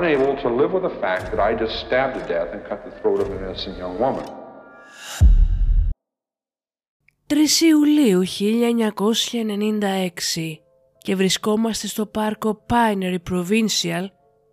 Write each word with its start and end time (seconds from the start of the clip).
Unable 0.00 0.34
to 0.44 0.48
live 0.60 0.72
with 0.76 0.84
the 0.90 0.96
fact 1.04 1.24
that 1.30 1.40
I 1.48 1.50
just 1.62 1.74
stabbed 1.84 2.14
to 2.18 2.22
death 2.34 2.50
and 2.54 2.60
cut 2.70 2.80
the 2.88 2.94
throat 2.98 3.18
of 3.22 3.26
an 3.34 3.38
innocent 3.44 3.74
young 3.82 3.96
woman. 4.04 4.26
3 7.26 7.60
Ιουλίου 7.60 8.22
1996 8.22 10.60
και 10.98 11.16
βρισκόμαστε 11.16 11.86
στο 11.86 12.06
πάρκο 12.06 12.64
Pinery 12.68 13.18
Provincial 13.30 14.04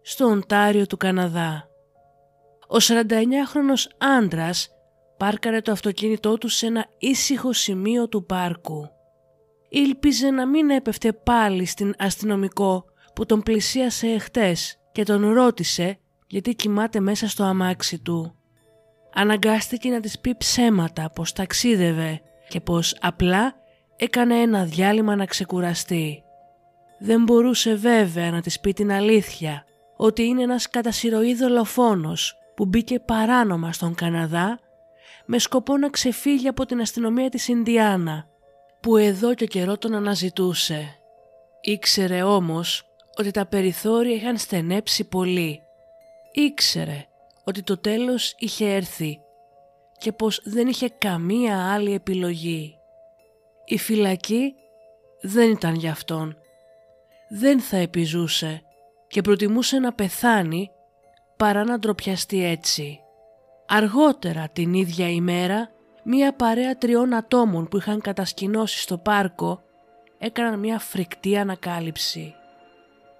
στο 0.01 0.25
Οντάριο 0.25 0.87
του 0.87 0.97
Καναδά. 0.97 1.69
Ο 2.67 2.77
49χρονος 2.79 3.87
άντρας 3.97 4.69
πάρκαρε 5.17 5.61
το 5.61 5.71
αυτοκίνητό 5.71 6.37
του 6.37 6.47
σε 6.47 6.65
ένα 6.65 6.85
ήσυχο 6.97 7.53
σημείο 7.53 8.07
του 8.07 8.25
πάρκου. 8.25 8.89
Ήλπιζε 9.69 10.29
να 10.29 10.47
μην 10.47 10.69
έπεφτε 10.69 11.13
πάλι 11.13 11.65
στην 11.65 11.93
αστυνομικό 11.97 12.85
που 13.15 13.25
τον 13.25 13.41
πλησίασε 13.41 14.07
εχθές 14.07 14.79
και 14.97 15.03
τον 15.03 15.33
ρώτησε 15.33 15.99
γιατί 16.27 16.55
κοιμάται 16.55 16.99
μέσα 16.99 17.27
στο 17.27 17.43
αμάξι 17.43 17.99
του. 17.99 18.35
Αναγκάστηκε 19.13 19.89
να 19.89 19.99
της 19.99 20.19
πει 20.19 20.35
ψέματα 20.37 21.09
πως 21.09 21.33
ταξίδευε 21.33 22.21
και 22.47 22.59
πως 22.59 22.97
απλά 23.01 23.55
έκανε 23.95 24.35
ένα 24.35 24.63
διάλειμμα 24.63 25.15
να 25.15 25.25
ξεκουραστεί. 25.25 26.23
Δεν 26.99 27.23
μπορούσε 27.23 27.75
βέβαια 27.75 28.31
να 28.31 28.41
της 28.41 28.59
πει 28.59 28.73
την 28.73 28.91
αλήθεια 28.91 29.65
ότι 29.97 30.23
είναι 30.23 30.41
ένας 30.41 30.69
κατασυρωή 30.69 31.35
δολοφόνος 31.35 32.35
που 32.55 32.65
μπήκε 32.65 32.99
παράνομα 32.99 33.73
στον 33.73 33.95
Καναδά 33.95 34.59
με 35.25 35.39
σκοπό 35.39 35.77
να 35.77 35.89
ξεφύγει 35.89 36.47
από 36.47 36.65
την 36.65 36.81
αστυνομία 36.81 37.29
της 37.29 37.47
Ινδιάνα 37.47 38.27
που 38.81 38.97
εδώ 38.97 39.33
και 39.33 39.45
καιρό 39.45 39.77
τον 39.77 39.93
αναζητούσε. 39.93 40.99
Ήξερε 41.61 42.23
όμως 42.23 42.87
ότι 43.17 43.31
τα 43.31 43.45
περιθώρια 43.45 44.15
είχαν 44.15 44.37
στενέψει 44.37 45.03
πολύ. 45.03 45.61
Ήξερε 46.31 47.05
ότι 47.43 47.63
το 47.63 47.77
τέλος 47.77 48.35
είχε 48.37 48.73
έρθει 48.73 49.19
και 49.97 50.11
πως 50.11 50.41
δεν 50.43 50.67
είχε 50.67 50.89
καμία 50.89 51.73
άλλη 51.73 51.93
επιλογή. 51.93 52.77
Η 53.65 53.77
φυλακή 53.77 54.53
δεν 55.21 55.51
ήταν 55.51 55.75
για 55.75 55.91
αυτόν. 55.91 56.37
Δεν 57.29 57.59
θα 57.59 57.77
επιζούσε 57.77 58.61
και 59.07 59.21
προτιμούσε 59.21 59.79
να 59.79 59.93
πεθάνει 59.93 60.71
παρά 61.37 61.63
να 61.63 61.79
ντροπιαστεί 61.79 62.45
έτσι. 62.45 62.99
Αργότερα 63.67 64.49
την 64.53 64.73
ίδια 64.73 65.09
ημέρα, 65.09 65.69
μία 66.03 66.33
παρέα 66.33 66.77
τριών 66.77 67.13
ατόμων 67.13 67.67
που 67.67 67.77
είχαν 67.77 68.01
κατασκηνώσει 68.01 68.79
στο 68.79 68.97
πάρκο 68.97 69.61
έκαναν 70.17 70.59
μία 70.59 70.79
φρικτή 70.79 71.37
ανακάλυψη. 71.37 72.35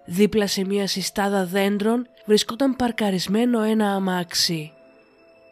Δίπλα 0.09 0.47
σε 0.47 0.65
μία 0.65 0.87
συστάδα 0.87 1.45
δέντρων 1.45 2.07
βρισκόταν 2.25 2.75
παρκαρισμένο 2.75 3.61
ένα 3.61 3.93
αμάξι. 3.93 4.71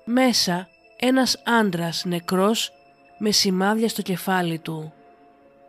Μέσα 0.06 0.68
ένας 1.00 1.42
άντρας 1.46 2.06
νεκρός 2.06 2.72
με 3.18 3.32
σημάδια 3.32 3.90
στο 3.90 4.02
κεφάλι 4.02 4.60
του. 4.60 4.94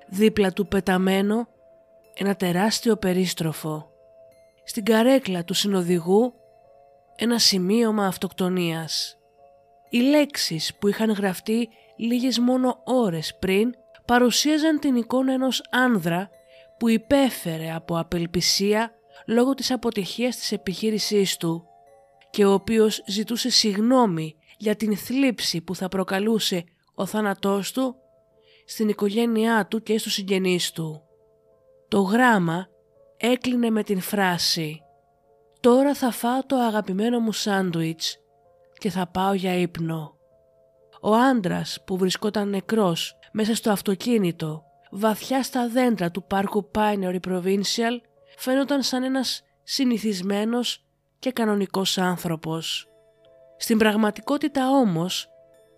Δίπλα 0.07 0.53
του 0.53 0.67
πεταμένο 0.67 1.49
ένα 2.15 2.37
τεράστιο 2.37 2.97
περίστροφο. 2.97 3.91
Στην 4.65 4.85
καρέκλα 4.85 5.45
του 5.45 5.55
συνοδηγού 5.55 6.35
ένα 7.17 7.39
σημείωμα 7.39 8.07
αυτοκτονίας. 8.07 9.19
Οι 9.91 9.99
λέξεις 9.99 10.75
που 10.75 10.89
είχαν 10.89 11.11
γραφτεί 11.11 11.69
λίγες 11.97 12.39
μόνο 12.39 12.81
ώρες 12.85 13.37
πριν 13.39 13.75
παρουσίαζαν 14.05 14.79
την 14.79 14.97
εικόνα 14.97 15.33
ενός 15.33 15.63
άνδρα 15.71 16.31
που 16.79 16.89
υπέφερε 16.89 17.73
από 17.75 17.99
απελπισία 17.99 18.91
λόγω 19.27 19.55
της 19.55 19.71
αποτυχίας 19.71 20.37
της 20.37 20.53
επιχείρησής 20.53 21.37
του 21.37 21.67
και 22.31 22.45
ο 22.45 22.53
οποίος 22.53 23.03
ζητούσε 23.07 23.51
συγνώμη 23.51 24.37
για 24.59 24.77
την 24.77 24.97
θλίψη 24.97 25.61
που 25.61 25.75
θα 25.75 25.89
προκαλούσε 25.89 26.65
ο 26.95 27.07
θάνατός 27.07 27.73
του 27.73 27.97
στην 28.67 28.89
οικογένειά 28.89 29.67
του 29.67 29.83
και 29.83 29.99
στους 29.99 30.13
συγγενείς 30.13 30.73
του. 30.73 31.03
Το 31.89 32.01
γράμμα 32.01 32.67
έκλεινε 33.17 33.71
με 33.71 33.83
την 33.83 34.01
φράση 34.01 34.81
«Τώρα 35.61 35.95
θα 35.95 36.11
φάω 36.11 36.41
το 36.47 36.57
αγαπημένο 36.57 37.21
μου 37.21 37.33
σάντουιτς 37.33 38.17
και 38.79 38.91
θα 38.91 39.07
πάω 39.07 39.33
για 39.33 39.55
ύπνο». 39.55 40.15
Ο 41.01 41.15
άντρας 41.15 41.79
που 41.87 41.97
βρισκόταν 41.97 42.49
νεκρός 42.49 43.19
μέσα 43.33 43.55
στο 43.55 43.71
αυτοκίνητο 43.71 44.66
βαθιά 44.99 45.43
στα 45.43 45.69
δέντρα 45.69 46.11
του 46.11 46.25
πάρκου 46.25 46.71
Pinery 46.75 47.19
Provincial 47.29 48.01
φαίνονταν 48.37 48.83
σαν 48.83 49.03
ένας 49.03 49.43
συνηθισμένος 49.63 50.85
και 51.19 51.33
κανονικός 51.33 51.99
άνθρωπος. 51.99 52.89
Στην 53.57 53.79
πραγματικότητα 53.79 54.71
όμως, 54.71 55.29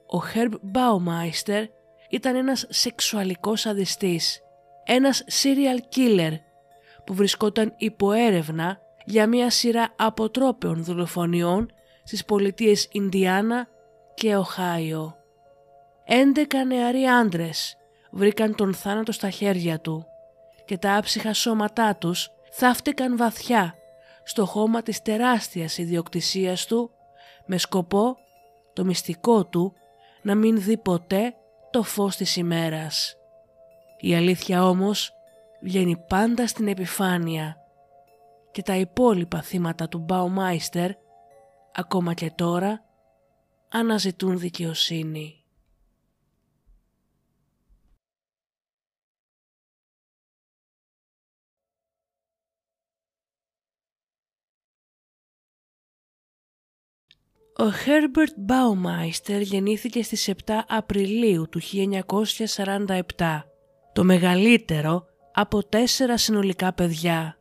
ο 0.06 0.18
Herb 0.34 0.52
Baumeister 0.52 1.64
ήταν 2.10 2.36
ένας 2.36 2.66
σεξουαλικός 2.68 3.66
αδιστής, 3.66 4.40
ένας 4.84 5.24
serial 5.42 5.96
killer 5.96 6.32
που 7.04 7.14
βρισκόταν 7.14 7.74
υπό 7.76 8.12
έρευνα 8.12 8.78
για 9.04 9.26
μια 9.26 9.50
σειρά 9.50 9.94
αποτρόπαιων 9.96 10.84
δολοφονιών 10.84 11.70
στις 12.04 12.24
πολιτείες 12.24 12.88
Ινδιάνα 12.92 13.68
και 14.14 14.36
Οχάιο. 14.36 15.16
11 16.06 16.66
νεαροί 16.66 17.04
άντρες 17.04 17.78
βρήκαν 18.18 18.54
τον 18.54 18.74
θάνατο 18.74 19.12
στα 19.12 19.30
χέρια 19.30 19.80
του 19.80 20.06
και 20.64 20.78
τα 20.78 20.96
άψυχα 20.96 21.32
σώματά 21.32 21.96
τους 21.96 22.30
θαύτηκαν 22.50 23.16
βαθιά 23.16 23.74
στο 24.24 24.46
χώμα 24.46 24.82
της 24.82 25.02
τεράστιας 25.02 25.78
ιδιοκτησίας 25.78 26.66
του 26.66 26.90
με 27.46 27.58
σκοπό 27.58 28.16
το 28.72 28.84
μυστικό 28.84 29.46
του 29.46 29.72
να 30.22 30.34
μην 30.34 30.60
δει 30.60 30.76
ποτέ 30.76 31.34
το 31.70 31.82
φως 31.82 32.16
της 32.16 32.36
ημέρας. 32.36 33.16
Η 33.98 34.14
αλήθεια 34.14 34.68
όμως 34.68 35.12
βγαίνει 35.60 35.96
πάντα 36.08 36.46
στην 36.46 36.68
επιφάνεια 36.68 37.56
και 38.50 38.62
τα 38.62 38.76
υπόλοιπα 38.76 39.42
θύματα 39.42 39.88
του 39.88 40.06
Baumeister 40.08 40.90
ακόμα 41.72 42.14
και 42.14 42.32
τώρα 42.34 42.84
αναζητούν 43.68 44.38
δικαιοσύνη. 44.38 45.37
Ο 57.60 57.64
Herbert 57.64 58.52
Baumeister 58.52 59.40
γεννήθηκε 59.40 60.02
στις 60.02 60.30
7 60.46 60.52
Απριλίου 60.68 61.48
του 61.48 61.60
1947, 63.16 63.42
το 63.92 64.04
μεγαλύτερο 64.04 65.04
από 65.32 65.64
τέσσερα 65.64 66.16
συνολικά 66.16 66.72
παιδιά. 66.72 67.36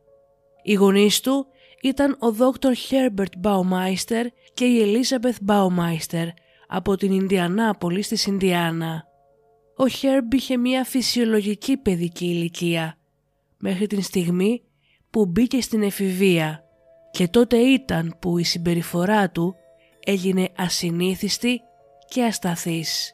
Οι 0.62 0.72
γονείς 0.72 1.20
του 1.20 1.46
ήταν 1.82 2.12
ο 2.12 2.36
Dr. 2.38 2.72
Herbert 2.90 3.42
Baumeister 3.42 4.26
και 4.54 4.64
η 4.64 4.82
Elizabeth 4.84 5.52
Baumeister 5.52 6.28
από 6.68 6.96
την 6.96 7.12
Ινδιανάπολη 7.12 8.02
στη 8.02 8.30
Ινδιάνα. 8.30 9.04
Ο 9.76 9.84
Herb 10.00 10.34
είχε 10.34 10.56
μια 10.56 10.84
φυσιολογική 10.84 11.76
παιδική 11.76 12.26
ηλικία 12.26 12.98
μέχρι 13.58 13.86
την 13.86 14.02
στιγμή 14.02 14.62
που 15.10 15.26
μπήκε 15.26 15.60
στην 15.60 15.82
εφηβεία 15.82 16.64
και 17.10 17.28
τότε 17.28 17.56
ήταν 17.56 18.16
που 18.18 18.38
η 18.38 18.44
συμπεριφορά 18.44 19.30
του 19.30 19.56
έγινε 20.08 20.48
ασυνήθιστη 20.56 21.60
και 22.08 22.24
ασταθής. 22.24 23.12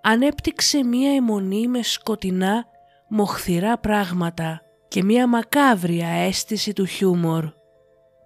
Ανέπτυξε 0.00 0.84
μία 0.84 1.14
αιμονή 1.14 1.68
με 1.68 1.82
σκοτεινά, 1.82 2.64
μοχθηρά 3.08 3.78
πράγματα 3.78 4.60
και 4.88 5.02
μία 5.02 5.26
μακάβρια 5.28 6.08
αίσθηση 6.08 6.72
του 6.72 6.84
χιούμορ. 6.86 7.52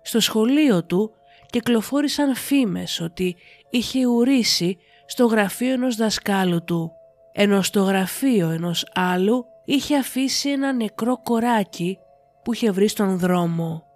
Στο 0.02 0.20
σχολείο 0.20 0.84
του 0.84 1.10
κυκλοφόρησαν 1.50 2.34
φήμες 2.34 3.00
ότι 3.00 3.36
είχε 3.70 4.06
ουρήσει 4.06 4.78
στο 5.06 5.26
γραφείο 5.26 5.72
ενός 5.72 5.96
δασκάλου 5.96 6.64
του, 6.64 6.92
ενώ 7.32 7.62
στο 7.62 7.82
γραφείο 7.82 8.48
ενός 8.48 8.86
άλλου 8.94 9.44
είχε 9.64 9.96
αφήσει 9.96 10.50
ένα 10.50 10.72
νεκρό 10.72 11.22
κοράκι 11.22 11.98
που 12.44 12.52
είχε 12.52 12.70
βρει 12.70 12.88
στον 12.88 13.18
δρόμο. 13.18 13.89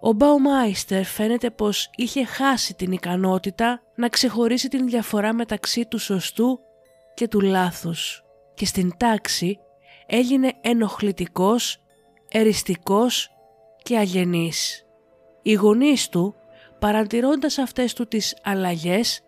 Ο 0.00 0.12
Μπαουμάιστερ 0.12 1.04
φαίνεται 1.04 1.50
πως 1.50 1.90
είχε 1.96 2.24
χάσει 2.24 2.74
την 2.74 2.92
ικανότητα 2.92 3.82
να 3.94 4.08
ξεχωρίσει 4.08 4.68
την 4.68 4.86
διαφορά 4.86 5.32
μεταξύ 5.32 5.86
του 5.86 5.98
σωστού 5.98 6.60
και 7.14 7.28
του 7.28 7.40
λάθους 7.40 8.22
και 8.54 8.66
στην 8.66 8.96
τάξη 8.96 9.58
έγινε 10.06 10.52
ενοχλητικός, 10.60 11.78
εριστικός 12.28 13.30
και 13.82 13.96
αγενής. 13.96 14.86
Οι 15.42 15.52
γονείς 15.52 16.08
του, 16.08 16.34
παρατηρώντας 16.78 17.58
αυτές 17.58 17.92
του 17.92 18.06
τις 18.06 18.36
αλλαγές, 18.42 19.20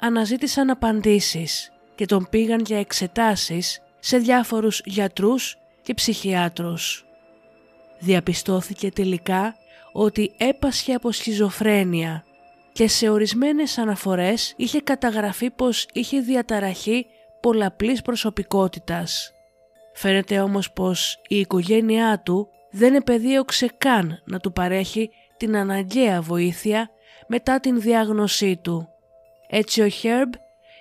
αναζήτησαν 0.00 0.70
απαντήσεις 0.70 1.72
και 1.94 2.06
τον 2.06 2.26
πήγαν 2.30 2.60
για 2.66 2.78
εξετάσεις 2.78 3.82
σε 3.98 4.18
διάφορους 4.18 4.80
γιατρούς 4.84 5.56
και 5.82 5.94
ψυχιάτρους. 5.94 7.06
Διαπιστώθηκε 7.98 8.90
τελικά 8.90 9.56
ότι 9.96 10.34
έπασχε 10.36 10.92
από 10.94 11.12
σχιζοφρένεια 11.12 12.24
και 12.72 12.88
σε 12.88 13.08
ορισμένες 13.08 13.78
αναφορές 13.78 14.54
είχε 14.56 14.80
καταγραφεί 14.80 15.50
πως 15.50 15.86
είχε 15.92 16.20
διαταραχή 16.20 17.06
πολλαπλής 17.40 18.02
προσωπικότητας. 18.02 19.32
Φαίνεται 19.94 20.40
όμως 20.40 20.72
πως 20.72 21.20
η 21.28 21.36
οικογένειά 21.38 22.20
του 22.24 22.48
δεν 22.70 22.94
επεδίωξε 22.94 23.66
καν 23.78 24.22
να 24.24 24.38
του 24.38 24.52
παρέχει 24.52 25.10
την 25.36 25.56
αναγκαία 25.56 26.20
βοήθεια 26.20 26.90
μετά 27.26 27.60
την 27.60 27.80
διάγνωσή 27.80 28.56
του. 28.56 28.88
Έτσι 29.48 29.80
ο 29.80 29.88
Χέρμπ 29.88 30.32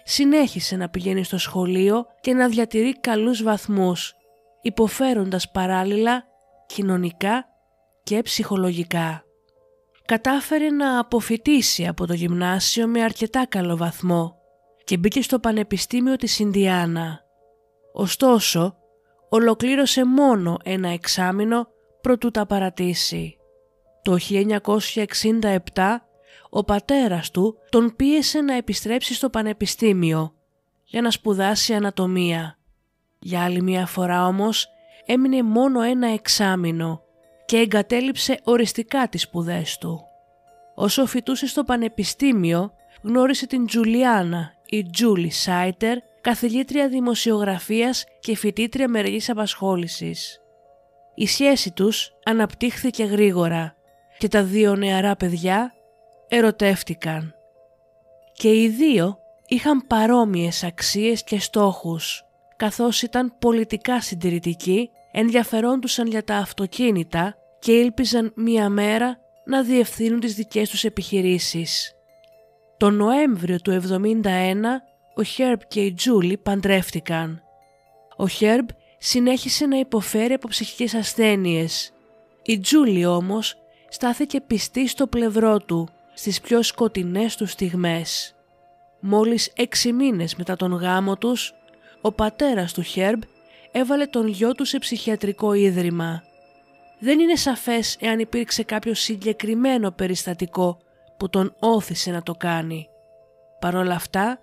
συνέχισε 0.03 0.75
να 0.75 0.89
πηγαίνει 0.89 1.23
στο 1.23 1.37
σχολείο 1.37 2.05
και 2.21 2.33
να 2.33 2.47
διατηρεί 2.47 2.99
καλούς 2.99 3.43
βαθμούς, 3.43 4.15
υποφέροντας 4.61 5.51
παράλληλα 5.51 6.23
κοινωνικά 6.65 7.52
και 8.03 8.21
ψυχολογικά. 8.21 9.23
Κατάφερε 10.05 10.69
να 10.69 10.99
αποφυτίσει 10.99 11.87
από 11.87 12.07
το 12.07 12.13
γυμνάσιο 12.13 12.87
με 12.87 13.03
αρκετά 13.03 13.45
καλό 13.45 13.77
βαθμό 13.77 14.35
και 14.83 14.97
μπήκε 14.97 15.21
στο 15.21 15.39
Πανεπιστήμιο 15.39 16.15
της 16.15 16.39
Ινδιάνα. 16.39 17.19
Ωστόσο, 17.93 18.75
ολοκλήρωσε 19.29 20.05
μόνο 20.05 20.57
ένα 20.63 20.89
εξάμηνο 20.89 21.67
προτού 22.01 22.31
τα 22.31 22.45
παρατήσει. 22.45 23.37
Το 24.01 24.17
1967 24.29 25.57
ο 26.49 26.63
πατέρας 26.63 27.31
του 27.31 27.57
τον 27.69 27.93
πίεσε 27.95 28.41
να 28.41 28.55
επιστρέψει 28.55 29.13
στο 29.13 29.29
πανεπιστήμιο 29.29 30.33
για 30.83 31.01
να 31.01 31.11
σπουδάσει 31.11 31.73
ανατομία. 31.73 32.57
Για 33.19 33.43
άλλη 33.43 33.61
μια 33.61 33.85
φορά 33.85 34.27
όμως 34.27 34.67
έμεινε 35.05 35.43
μόνο 35.43 35.81
ένα 35.81 36.07
εξάμηνο 36.07 37.01
και 37.45 37.57
εγκατέλειψε 37.57 38.39
οριστικά 38.43 39.07
τις 39.07 39.21
σπουδές 39.21 39.77
του. 39.77 40.05
Όσο 40.75 41.05
φοιτούσε 41.05 41.47
στο 41.47 41.63
πανεπιστήμιο 41.63 42.73
γνώρισε 43.01 43.47
την 43.47 43.65
Τζουλιάνα 43.65 44.53
ή 44.69 44.89
Τζούλι 44.89 45.29
Σάιτερ, 45.29 45.97
καθηγήτρια 46.21 46.87
δημοσιογραφίας 46.87 48.03
και 48.19 48.35
φοιτήτρια 48.35 48.87
μερικής 48.87 49.29
απασχόλησης. 49.29 50.41
Η 51.15 51.27
σχέση 51.27 51.71
τους 51.71 52.11
αναπτύχθηκε 52.23 53.03
γρήγορα 53.03 53.75
και 54.17 54.27
τα 54.27 54.43
δύο 54.43 54.75
νεαρά 54.75 55.15
παιδιά 55.15 55.73
ερωτεύτηκαν. 56.27 57.35
Και 58.33 58.61
οι 58.61 58.69
δύο 58.69 59.17
είχαν 59.47 59.87
παρόμοιες 59.87 60.63
αξίες 60.63 61.23
και 61.23 61.39
στόχους, 61.39 62.23
καθώς 62.55 63.01
ήταν 63.01 63.35
πολιτικά 63.39 64.01
συντηρητικοί, 64.01 64.89
ενδιαφερόντουσαν 65.15 66.07
για 66.07 66.23
τα 66.23 66.35
αυτοκίνητα 66.35 67.35
και 67.59 67.71
ήλπιζαν 67.71 68.33
μία 68.35 68.69
μέρα 68.69 69.17
να 69.45 69.63
διευθύνουν 69.63 70.19
τις 70.19 70.35
δικές 70.35 70.69
τους 70.69 70.83
επιχειρήσεις. 70.83 71.93
Το 72.77 72.89
Νοέμβριο 72.89 73.59
του 73.59 73.71
71 73.71 74.25
ο 75.15 75.23
Χέρμπ 75.23 75.59
και 75.67 75.81
η 75.81 75.93
Τζούλη 75.93 76.37
παντρεύτηκαν. 76.37 77.41
Ο 78.17 78.27
Χέρμπ 78.27 78.67
συνέχισε 78.97 79.65
να 79.65 79.77
υποφέρει 79.77 80.33
από 80.33 80.47
ψυχικές 80.47 80.93
ασθένειες. 80.93 81.91
Η 82.43 82.59
Τζούλη 82.59 83.05
όμως 83.05 83.55
στάθηκε 83.89 84.41
πιστή 84.41 84.87
στο 84.87 85.07
πλευρό 85.07 85.59
του 85.59 85.87
στις 86.13 86.41
πιο 86.41 86.61
σκοτεινές 86.61 87.35
του 87.35 87.45
στιγμές. 87.45 88.35
Μόλις 88.99 89.51
έξι 89.55 89.93
μήνες 89.93 90.35
μετά 90.35 90.55
τον 90.55 90.73
γάμο 90.73 91.17
τους, 91.17 91.53
ο 92.01 92.11
πατέρας 92.11 92.73
του 92.73 92.81
Χέρμπ 92.81 93.21
έβαλε 93.73 94.05
τον 94.05 94.27
γιο 94.27 94.51
του 94.51 94.65
σε 94.65 94.77
ψυχιατρικό 94.77 95.53
ίδρυμα. 95.53 96.23
Δεν 96.99 97.19
είναι 97.19 97.35
σαφές 97.35 97.97
εάν 97.99 98.19
υπήρξε 98.19 98.63
κάποιο 98.63 98.93
συγκεκριμένο 98.93 99.91
περιστατικό 99.91 100.77
που 101.17 101.29
τον 101.29 101.55
όθησε 101.59 102.11
να 102.11 102.23
το 102.23 102.33
κάνει. 102.33 102.87
Παρ' 103.59 103.75
όλα 103.75 103.95
αυτά, 103.95 104.39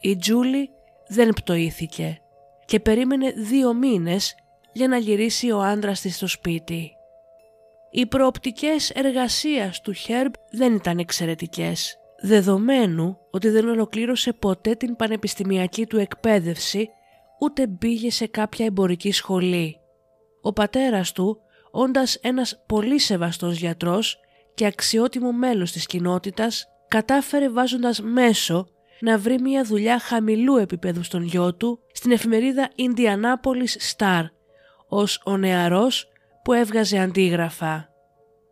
η 0.00 0.16
Τζούλη 0.16 0.70
δεν 1.08 1.28
πτωήθηκε 1.28 2.20
και 2.64 2.80
περίμενε 2.80 3.30
δύο 3.30 3.74
μήνες 3.74 4.34
για 4.72 4.88
να 4.88 4.96
γυρίσει 4.96 5.50
ο 5.50 5.62
άντρας 5.62 6.00
της 6.00 6.16
στο 6.16 6.26
σπίτι. 6.26 6.90
Οι 7.90 8.06
προοπτικές 8.06 8.90
εργασίας 8.90 9.80
του 9.80 9.92
Χέρμπ 9.92 10.32
δεν 10.50 10.74
ήταν 10.74 10.98
εξαιρετικές, 10.98 11.98
δεδομένου 12.20 13.18
ότι 13.30 13.48
δεν 13.48 13.68
ολοκλήρωσε 13.68 14.32
ποτέ 14.32 14.74
την 14.74 14.96
πανεπιστημιακή 14.96 15.86
του 15.86 15.98
εκπαίδευση 15.98 16.90
ούτε 17.40 17.66
μπήγε 17.66 18.10
σε 18.10 18.26
κάποια 18.26 18.66
εμπορική 18.66 19.12
σχολή. 19.12 19.76
Ο 20.42 20.52
πατέρας 20.52 21.12
του, 21.12 21.38
όντας 21.70 22.14
ένας 22.14 22.64
πολύ 22.66 22.98
σεβαστός 22.98 23.58
γιατρός 23.58 24.18
και 24.54 24.66
αξιότιμο 24.66 25.32
μέλος 25.32 25.72
της 25.72 25.86
κοινότητας, 25.86 26.66
κατάφερε 26.88 27.50
βάζοντας 27.50 28.00
μέσο 28.00 28.68
να 29.00 29.18
βρει 29.18 29.40
μια 29.40 29.64
δουλειά 29.64 29.98
χαμηλού 29.98 30.56
επίπεδου 30.56 31.02
στον 31.02 31.22
γιο 31.22 31.54
του 31.54 31.78
στην 31.92 32.10
εφημερίδα 32.10 32.70
Indianapolis 32.76 33.96
Star 33.96 34.22
ως 34.88 35.22
ο 35.24 35.36
νεαρός 35.36 36.08
που 36.44 36.52
έβγαζε 36.52 36.98
αντίγραφα. 36.98 37.88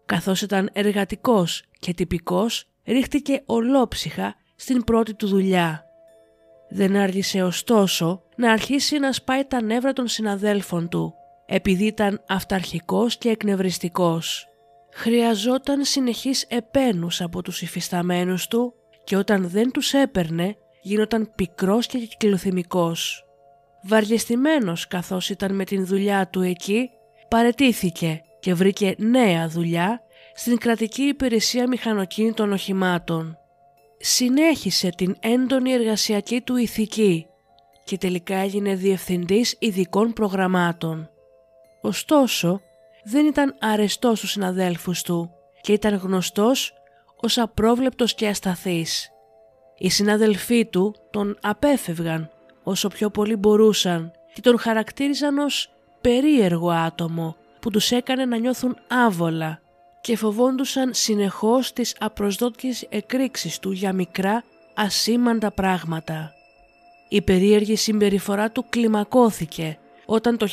Καθώς 0.06 0.42
ήταν 0.42 0.70
εργατικός 0.72 1.64
και 1.78 1.94
τυπικός, 1.94 2.68
ρίχτηκε 2.84 3.42
ολόψυχα 3.46 4.34
στην 4.56 4.84
πρώτη 4.84 5.14
του 5.14 5.26
δουλειά. 5.26 5.83
Δεν 6.68 6.96
άργησε 6.96 7.42
ωστόσο 7.42 8.22
να 8.36 8.52
αρχίσει 8.52 8.98
να 8.98 9.12
σπάει 9.12 9.44
τα 9.44 9.62
νεύρα 9.62 9.92
των 9.92 10.08
συναδέλφων 10.08 10.88
του, 10.88 11.14
επειδή 11.46 11.84
ήταν 11.84 12.24
αυταρχικός 12.28 13.16
και 13.16 13.28
εκνευριστικός. 13.28 14.48
Χρειαζόταν 14.92 15.84
συνεχής 15.84 16.42
επένους 16.48 17.20
από 17.20 17.42
τους 17.42 17.62
υφισταμένους 17.62 18.46
του 18.46 18.74
και 19.04 19.16
όταν 19.16 19.48
δεν 19.48 19.70
τους 19.70 19.92
έπαιρνε 19.92 20.56
γίνονταν 20.82 21.32
πικρός 21.34 21.86
και 21.86 21.98
κυκλοθυμικός. 21.98 23.24
Βαριεστημένος 23.82 24.88
καθώς 24.88 25.28
ήταν 25.28 25.54
με 25.54 25.64
την 25.64 25.86
δουλειά 25.86 26.28
του 26.28 26.40
εκεί, 26.40 26.90
παρετήθηκε 27.28 28.20
και 28.40 28.54
βρήκε 28.54 28.94
νέα 28.98 29.48
δουλειά 29.48 30.02
στην 30.34 30.58
κρατική 30.58 31.02
υπηρεσία 31.02 31.68
μηχανοκίνητων 31.68 32.52
οχημάτων. 32.52 33.38
Συνέχισε 34.06 34.88
την 34.96 35.16
έντονη 35.20 35.72
εργασιακή 35.72 36.40
του 36.40 36.56
ηθική 36.56 37.26
και 37.84 37.98
τελικά 37.98 38.36
έγινε 38.36 38.74
διευθυντής 38.74 39.56
ειδικών 39.58 40.12
προγραμμάτων. 40.12 41.10
Ωστόσο, 41.80 42.60
δεν 43.04 43.26
ήταν 43.26 43.56
αρεστός 43.60 44.18
στους 44.18 44.30
συναδέλφους 44.30 45.02
του 45.02 45.30
και 45.60 45.72
ήταν 45.72 45.94
γνωστός 45.94 46.72
ως 47.20 47.38
απρόβλεπτος 47.38 48.14
και 48.14 48.28
ασταθής. 48.28 49.10
Οι 49.78 49.90
συναδελφοί 49.90 50.66
του 50.66 50.94
τον 51.10 51.38
απέφευγαν 51.40 52.30
όσο 52.62 52.88
πιο 52.88 53.10
πολύ 53.10 53.36
μπορούσαν 53.36 54.12
και 54.34 54.40
τον 54.40 54.58
χαρακτήριζαν 54.58 55.38
ως 55.38 55.70
περίεργο 56.00 56.70
άτομο 56.70 57.36
που 57.60 57.70
τους 57.70 57.90
έκανε 57.90 58.24
να 58.24 58.36
νιώθουν 58.36 58.76
άβολα 58.88 59.62
και 60.04 60.16
φοβόντουσαν 60.16 60.94
συνεχώς 60.94 61.72
τις 61.72 61.96
απροσδόκητες 61.98 62.86
εκρήξεις 62.88 63.58
του 63.58 63.72
για 63.72 63.92
μικρά 63.92 64.44
ασήμαντα 64.74 65.50
πράγματα. 65.50 66.32
Η 67.08 67.22
περίεργη 67.22 67.76
συμπεριφορά 67.76 68.50
του 68.50 68.64
κλιμακώθηκε 68.68 69.78
όταν 70.06 70.36
το 70.36 70.46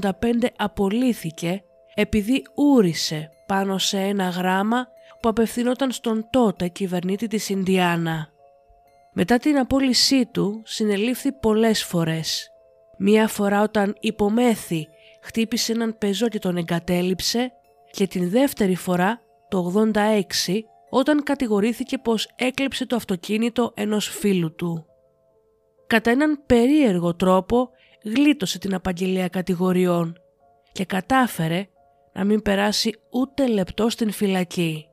1985 0.00 0.10
απολύθηκε 0.56 1.62
επειδή 1.94 2.42
ούρισε 2.54 3.30
πάνω 3.46 3.78
σε 3.78 3.98
ένα 3.98 4.28
γράμμα 4.28 4.86
που 5.20 5.28
απευθυνόταν 5.28 5.92
στον 5.92 6.26
τότε 6.30 6.68
κυβερνήτη 6.68 7.26
της 7.26 7.48
Ινδιάνα. 7.48 8.28
Μετά 9.12 9.38
την 9.38 9.58
απόλυσή 9.58 10.26
του 10.26 10.62
συνελήφθη 10.64 11.32
πολλές 11.32 11.84
φορές. 11.84 12.50
Μία 12.98 13.28
φορά 13.28 13.62
όταν 13.62 13.96
υπομέθη 14.00 14.88
χτύπησε 15.22 15.72
έναν 15.72 15.98
πεζό 15.98 16.28
και 16.28 16.38
τον 16.38 16.56
εγκατέλειψε 16.56 17.52
και 17.90 18.06
την 18.06 18.30
δεύτερη 18.30 18.74
φορά 18.74 19.20
το 19.48 19.72
86 19.94 20.60
όταν 20.90 21.22
κατηγορήθηκε 21.22 21.98
πως 21.98 22.30
έκλεψε 22.36 22.86
το 22.86 22.96
αυτοκίνητο 22.96 23.72
ενός 23.76 24.08
φίλου 24.08 24.54
του. 24.54 24.84
Κατά 25.86 26.10
έναν 26.10 26.42
περίεργο 26.46 27.14
τρόπο 27.14 27.70
γλίτωσε 28.04 28.58
την 28.58 28.74
απαγγελία 28.74 29.28
κατηγοριών 29.28 30.18
και 30.72 30.84
κατάφερε 30.84 31.68
να 32.12 32.24
μην 32.24 32.42
περάσει 32.42 32.94
ούτε 33.10 33.46
λεπτό 33.46 33.88
στην 33.88 34.10
φυλακή. 34.10 34.84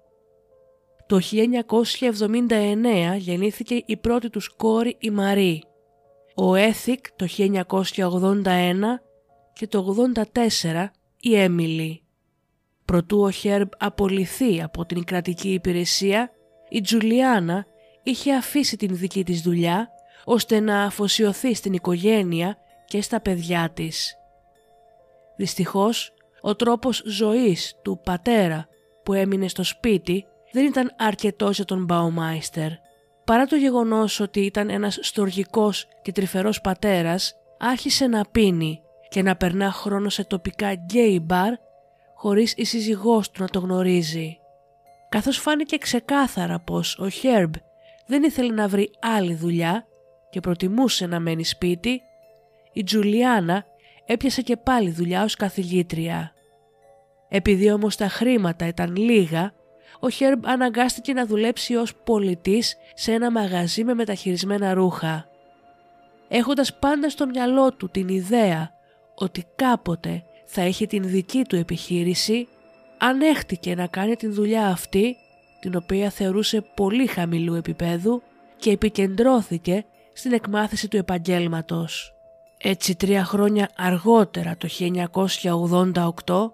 Το 1.08 1.20
1979 1.32 3.18
γεννήθηκε 3.18 3.84
η 3.86 3.98
πρώτη 3.98 4.30
τους 4.30 4.50
κόρη 4.56 4.96
η 5.00 5.10
Μαρή, 5.10 5.64
ο 6.36 6.56
Έθικ 6.56 7.06
το 7.16 7.28
1981 7.38 7.54
και 9.54 9.68
το 9.68 9.96
84 10.34 10.86
η 11.20 11.36
Έμιλι. 11.36 12.07
Προτού 12.88 13.22
ο 13.22 13.30
Χέρμπ 13.30 13.70
απολυθεί 13.78 14.62
από 14.62 14.86
την 14.86 15.04
κρατική 15.04 15.50
υπηρεσία, 15.54 16.32
η 16.70 16.82
Τζουλιάνα 16.82 17.66
είχε 18.04 18.34
αφήσει 18.34 18.78
την 18.78 18.96
δική 18.98 19.24
της 19.24 19.42
δουλειά 19.42 19.90
ώστε 20.26 20.60
να 20.60 20.84
αφοσιωθεί 20.84 21.54
στην 21.54 21.74
οικογένεια 21.74 22.58
και 22.86 23.02
στα 23.02 23.22
παιδιά 23.22 23.70
της. 23.74 24.16
Δυστυχώς, 25.36 26.14
ο 26.42 26.56
τρόπος 26.56 27.04
ζωής 27.06 27.80
του 27.84 28.00
πατέρα 28.04 28.68
που 29.04 29.14
έμεινε 29.14 29.48
στο 29.48 29.64
σπίτι 29.64 30.26
δεν 30.52 30.66
ήταν 30.66 30.94
αρκετός 30.98 31.56
για 31.56 31.66
τον 31.66 31.84
Μπαουμάιστερ. 31.84 32.70
Παρά 33.24 33.46
το 33.46 33.56
γεγονός 33.56 34.20
ότι 34.20 34.40
ήταν 34.40 34.70
ένας 34.70 35.00
στοργικός 35.02 35.88
και 36.02 36.12
τρυφερός 36.12 36.62
πατέρας, 36.62 37.34
άρχισε 37.60 38.08
να 38.08 38.26
πίνει 38.32 38.82
και 39.10 39.22
να 39.22 39.36
περνά 39.36 39.72
χρόνο 39.72 40.10
σε 40.10 40.24
τοπικά 40.24 40.74
γκέι 40.74 41.20
μπαρ 41.24 41.54
χωρίς 42.18 42.54
η 42.58 42.64
σύζυγός 42.64 43.32
του 43.32 43.42
να 43.42 43.48
το 43.48 43.60
γνωρίζει. 43.60 44.38
Καθώς 45.10 45.38
φάνηκε 45.38 45.78
ξεκάθαρα 45.78 46.60
πως 46.60 46.98
ο 47.00 47.10
Χέρμπ 47.10 47.54
δεν 48.08 48.24
ήθελε 48.24 48.54
να 48.54 48.68
βρει 48.68 48.92
άλλη 49.00 49.34
δουλειά 49.34 49.86
και 50.30 50.40
προτιμούσε 50.40 51.06
να 51.06 51.20
μένει 51.20 51.46
σπίτι, 51.46 52.02
η 52.74 52.84
Τζουλιάνα 52.84 53.66
έπιασε 54.06 54.42
και 54.42 54.58
πάλι 54.58 54.92
δουλειά 54.92 55.24
ως 55.24 55.36
καθηγήτρια. 55.36 56.32
Επειδή 57.30 57.72
όμως 57.72 57.96
τα 57.96 58.08
χρήματα 58.08 58.68
ήταν 58.68 58.96
λίγα, 58.96 59.54
ο 60.00 60.10
Χέρμπ 60.10 60.46
αναγκάστηκε 60.46 61.14
να 61.14 61.26
δουλέψει 61.26 61.76
ως 61.76 61.96
πολιτής 61.96 62.78
σε 62.94 63.12
ένα 63.12 63.32
μαγαζί 63.32 63.84
με 63.84 63.94
μεταχειρισμένα 63.94 64.74
ρούχα. 64.74 65.30
Έχοντας 66.28 66.78
πάντα 66.80 67.10
στο 67.10 67.28
μυαλό 67.28 67.74
του 67.74 67.90
την 67.90 68.08
ιδέα 68.08 68.72
ότι 69.16 69.46
κάποτε 69.56 70.24
θα 70.50 70.66
είχε 70.66 70.86
την 70.86 71.04
δική 71.04 71.42
του 71.42 71.56
επιχείρηση, 71.56 72.48
ανέχτηκε 72.98 73.76
να 73.76 73.88
κάνει 73.88 74.16
την 74.16 74.34
δουλειά 74.34 74.68
αυτή, 74.68 75.16
την 75.60 75.76
οποία 75.76 76.10
θεωρούσε 76.10 76.62
πολύ 76.76 77.08
χαμηλού 77.08 77.54
επίπεδου 77.54 78.22
και 78.58 78.72
επικεντρώθηκε 78.72 79.86
στην 80.14 80.34
εκμάθηση 80.34 80.88
του 80.88 80.98
επαγγέλματος. 80.98 82.12
Έτσι 82.58 82.96
τρία 82.96 83.24
χρόνια 83.24 83.70
αργότερα 83.76 84.58
το 84.58 84.68
1988 86.26 86.52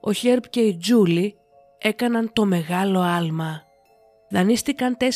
ο 0.00 0.12
Χέρπ 0.12 0.48
και 0.48 0.60
η 0.60 0.76
Τζούλη 0.76 1.36
έκαναν 1.78 2.32
το 2.32 2.44
μεγάλο 2.44 3.00
άλμα. 3.00 3.62
Δανείστηκαν 4.28 4.96
4.000 5.00 5.06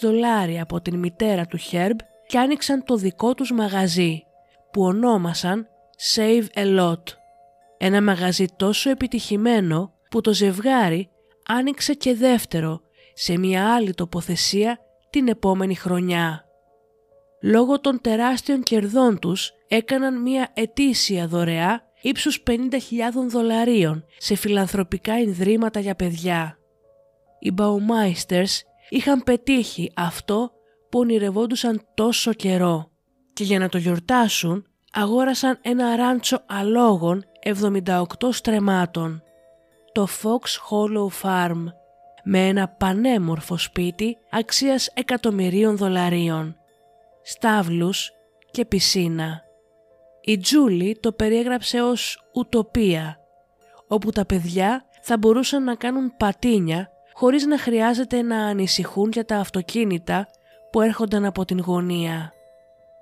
δολάρια 0.00 0.62
από 0.62 0.80
την 0.80 0.98
μητέρα 0.98 1.46
του 1.46 1.56
Χέρμπ 1.56 1.98
και 2.26 2.38
άνοιξαν 2.38 2.84
το 2.84 2.96
δικό 2.96 3.34
τους 3.34 3.52
μαγαζί 3.52 4.24
που 4.70 4.82
ονόμασαν 4.82 5.68
Save 6.14 6.44
a 6.54 6.78
Lot. 6.78 7.19
Ένα 7.82 8.02
μαγαζί 8.02 8.44
τόσο 8.56 8.90
επιτυχημένο 8.90 9.92
που 10.10 10.20
το 10.20 10.34
ζευγάρι 10.34 11.08
άνοιξε 11.46 11.94
και 11.94 12.14
δεύτερο 12.14 12.80
σε 13.14 13.38
μια 13.38 13.74
άλλη 13.74 13.94
τοποθεσία 13.94 14.78
την 15.10 15.28
επόμενη 15.28 15.74
χρονιά. 15.74 16.44
Λόγω 17.42 17.80
των 17.80 18.00
τεράστιων 18.00 18.62
κερδών 18.62 19.18
τους 19.18 19.52
έκαναν 19.68 20.22
μια 20.22 20.50
ετήσια 20.54 21.26
δωρεά 21.26 21.82
ύψους 22.00 22.42
50.000 22.46 22.58
δολαρίων 23.28 24.04
σε 24.18 24.34
φιλανθρωπικά 24.34 25.18
ινδρύματα 25.18 25.80
για 25.80 25.94
παιδιά. 25.94 26.58
Οι 27.38 27.52
Baummeisters 27.58 28.60
είχαν 28.88 29.22
πετύχει 29.22 29.92
αυτό 29.96 30.50
που 30.90 30.98
ονειρευόντουσαν 30.98 31.86
τόσο 31.94 32.32
καιρό 32.32 32.90
και 33.32 33.44
για 33.44 33.58
να 33.58 33.68
το 33.68 33.78
γιορτάσουν 33.78 34.64
αγόρασαν 34.90 35.58
ένα 35.62 35.96
ράντσο 35.96 36.42
αλόγων 36.46 37.24
78 37.44 38.04
στρεμάτων, 38.30 39.22
το 39.92 40.06
Fox 40.22 40.70
Hollow 40.70 41.08
Farm, 41.22 41.64
με 42.24 42.48
ένα 42.48 42.68
πανέμορφο 42.68 43.56
σπίτι 43.58 44.16
αξίας 44.30 44.90
εκατομμυρίων 44.94 45.76
δολαρίων, 45.76 46.56
στάβλους 47.22 48.12
και 48.50 48.64
πισίνα. 48.64 49.42
Η 50.20 50.38
Τζούλη 50.38 50.98
το 51.00 51.12
περιέγραψε 51.12 51.80
ως 51.80 52.30
ουτοπία, 52.34 53.18
όπου 53.88 54.10
τα 54.10 54.26
παιδιά 54.26 54.84
θα 55.02 55.18
μπορούσαν 55.18 55.64
να 55.64 55.74
κάνουν 55.74 56.16
πατίνια 56.16 56.90
χωρίς 57.12 57.46
να 57.46 57.58
χρειάζεται 57.58 58.22
να 58.22 58.36
ανησυχούν 58.36 59.10
για 59.12 59.24
τα 59.24 59.36
αυτοκίνητα 59.36 60.28
που 60.70 60.80
έρχονταν 60.80 61.24
από 61.24 61.44
την 61.44 61.60
γωνία. 61.60 62.32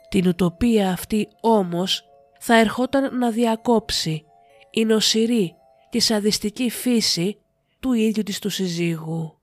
Την 0.08 0.26
ουτοπία 0.26 0.90
αυτή 0.90 1.28
όμως 1.40 2.04
θα 2.38 2.54
ερχόταν 2.54 3.18
να 3.18 3.30
διακόψει 3.30 4.24
η 4.70 4.84
νοσηρή 4.84 5.54
και 5.90 6.00
σαδιστική 6.00 6.70
φύση 6.70 7.38
του 7.80 7.92
ίδιου 7.92 8.22
της 8.22 8.38
του 8.38 8.48
συζύγου. 8.48 9.38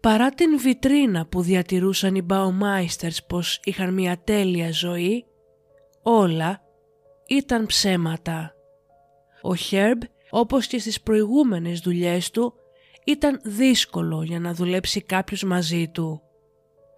Παρά 0.00 0.30
την 0.30 0.58
βιτρίνα 0.58 1.26
που 1.26 1.42
διατηρούσαν 1.42 2.14
οι 2.14 2.26
Baumeister's 2.30 3.16
πως 3.28 3.60
είχαν 3.64 3.94
μια 3.94 4.18
τέλεια 4.24 4.72
ζωή, 4.72 5.24
όλα 6.02 6.60
ήταν 7.26 7.66
ψέματα. 7.66 8.54
Ο 9.42 9.54
Χέρμπ, 9.54 10.02
όπως 10.30 10.66
και 10.66 10.78
στις 10.78 11.00
προηγούμενες 11.00 11.80
δουλειές 11.80 12.30
του, 12.30 12.54
ήταν 13.04 13.40
δύσκολο 13.44 14.22
για 14.22 14.40
να 14.40 14.54
δουλέψει 14.54 15.00
κάποιος 15.00 15.42
μαζί 15.42 15.88
του. 15.88 16.25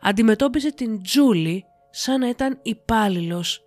Αντιμετώπιζε 0.01 0.73
την 0.73 1.03
Τζούλη 1.03 1.65
σαν 1.91 2.21
να 2.21 2.29
ήταν 2.29 2.59
υπάλληλος 2.63 3.63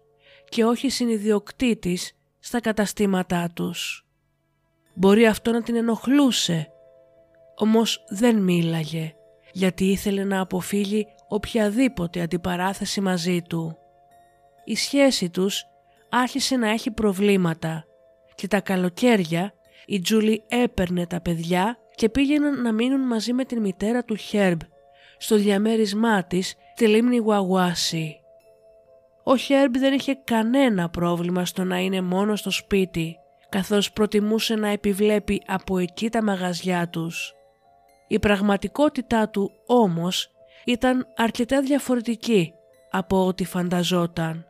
και 0.49 0.63
όχι 0.63 0.89
συνειδιοκτήτης 0.89 2.17
στα 2.39 2.59
καταστήματά 2.59 3.49
τους. 3.53 4.05
Μπορεί 4.93 5.25
αυτό 5.25 5.51
να 5.51 5.61
την 5.61 5.75
ενοχλούσε, 5.75 6.71
όμως 7.55 8.03
δεν 8.09 8.37
μίλαγε 8.37 9.15
γιατί 9.53 9.85
ήθελε 9.85 10.23
να 10.23 10.39
αποφύγει 10.39 11.07
οποιαδήποτε 11.27 12.21
αντιπαράθεση 12.21 13.01
μαζί 13.01 13.41
του. 13.41 13.77
Η 14.65 14.75
σχέση 14.75 15.29
τους 15.29 15.63
άρχισε 16.09 16.55
να 16.55 16.69
έχει 16.69 16.91
προβλήματα 16.91 17.85
και 18.35 18.47
τα 18.47 18.59
καλοκαίρια 18.59 19.53
η 19.85 19.99
Τζούλη 19.99 20.43
έπαιρνε 20.47 21.05
τα 21.05 21.21
παιδιά 21.21 21.77
και 21.95 22.09
πήγαιναν 22.09 22.61
να 22.61 22.71
μείνουν 22.71 23.01
μαζί 23.01 23.33
με 23.33 23.45
την 23.45 23.61
μητέρα 23.61 24.03
του 24.03 24.15
Χέρμπ 24.15 24.59
στο 25.21 25.35
διαμέρισμά 25.35 26.23
της 26.23 26.55
τη 26.75 26.87
λίμνη 26.87 27.17
Γουαγουάση. 27.17 28.19
Ο 29.23 29.35
Χέρμπ 29.35 29.77
δεν 29.77 29.93
είχε 29.93 30.13
κανένα 30.23 30.89
πρόβλημα 30.89 31.45
στο 31.45 31.63
να 31.63 31.77
είναι 31.77 32.01
μόνο 32.01 32.35
στο 32.35 32.51
σπίτι 32.51 33.15
καθώς 33.49 33.91
προτιμούσε 33.91 34.55
να 34.55 34.67
επιβλέπει 34.67 35.41
από 35.47 35.77
εκεί 35.77 36.09
τα 36.09 36.23
μαγαζιά 36.23 36.89
τους. 36.89 37.33
Η 38.07 38.19
πραγματικότητά 38.19 39.29
του 39.29 39.51
όμως 39.65 40.29
ήταν 40.65 41.07
αρκετά 41.15 41.61
διαφορετική 41.61 42.53
από 42.91 43.25
ό,τι 43.25 43.45
φανταζόταν. 43.45 44.45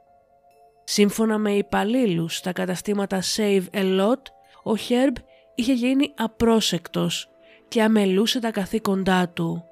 Σύμφωνα 0.83 1.37
με 1.37 1.51
υπαλλήλους 1.51 2.35
στα 2.35 2.51
καταστήματα 2.51 3.21
Save 3.35 3.63
a 3.73 3.99
Lot, 3.99 4.21
ο 4.63 4.71
Herb 4.89 5.15
είχε 5.55 5.73
γίνει 5.73 6.13
απρόσεκτος 6.17 7.29
και 7.67 7.83
αμελούσε 7.83 8.39
τα 8.39 8.51
καθήκοντά 8.51 9.29
του. 9.29 9.65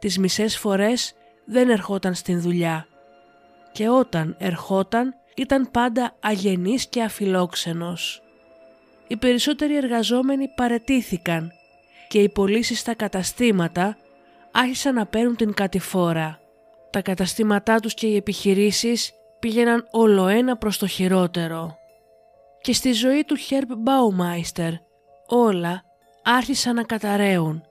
Τις 0.00 0.18
μισές 0.18 0.58
φορές 0.58 1.12
δεν 1.44 1.70
ερχόταν 1.70 2.14
στην 2.14 2.40
δουλειά 2.40 2.86
και 3.72 3.88
όταν 3.88 4.36
ερχόταν 4.38 5.14
ήταν 5.34 5.70
πάντα 5.70 6.16
αγενής 6.20 6.86
και 6.86 7.02
αφιλόξενος. 7.02 8.22
Οι 9.06 9.16
περισσότεροι 9.16 9.76
εργαζόμενοι 9.76 10.48
παρετήθηκαν 10.48 11.52
και 12.08 12.22
οι 12.22 12.28
πωλήσει 12.28 12.74
στα 12.74 12.94
καταστήματα 12.94 13.96
άρχισαν 14.52 14.94
να 14.94 15.06
παίρνουν 15.06 15.36
την 15.36 15.54
κατηφόρα. 15.54 16.40
Τα 16.90 17.02
καταστήματά 17.02 17.80
τους 17.80 17.94
και 17.94 18.06
οι 18.06 18.16
επιχειρήσεις 18.16 19.12
πήγαιναν 19.38 19.86
όλο 19.90 20.26
ένα 20.26 20.56
προς 20.56 20.78
το 20.78 20.86
χειρότερο. 20.86 21.78
Και 22.60 22.72
στη 22.72 22.92
ζωή 22.92 23.24
του 23.24 23.36
Herb 23.38 23.70
Baumeister 23.88 24.72
όλα 25.26 25.82
άρχισαν 26.22 26.74
να 26.74 26.82
καταραίουν. 26.82 27.64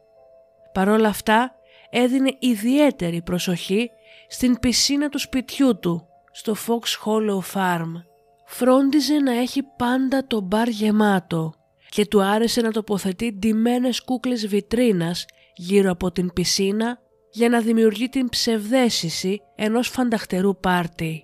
Παρόλα 0.74 1.08
αυτά 1.08 1.56
έδινε 1.90 2.36
ιδιαίτερη 2.40 3.22
προσοχή 3.22 3.90
στην 4.28 4.60
πισίνα 4.60 5.10
του 5.10 5.20
σπιτιού 5.20 5.80
του 5.80 6.08
στο 6.32 6.56
Fox 6.68 7.06
Hollow 7.06 7.40
Farm. 7.54 7.92
Φρόντιζε 8.46 9.20
να 9.20 9.32
έχει 9.32 9.64
πάντα 9.78 10.28
το 10.28 10.42
μπαρ 10.42 10.68
γεμάτο 10.68 11.54
και 11.90 12.06
του 12.06 12.24
άρεσε 12.24 12.62
να 12.62 12.72
τοποθετεί 12.72 13.34
ντυμένες 13.34 14.04
κούκλες 14.04 14.48
βιτρίνας 14.48 15.26
γύρω 15.56 15.92
από 15.92 16.12
την 16.12 16.34
πισίνα 16.34 17.00
για 17.32 17.50
να 17.50 17.60
δημιουργεί 17.60 18.10
την 18.10 18.30
ψευδέστηση 18.30 19.42
ενός 19.56 19.88
φανταχτερού 19.88 20.60
πάρτι. 20.60 21.24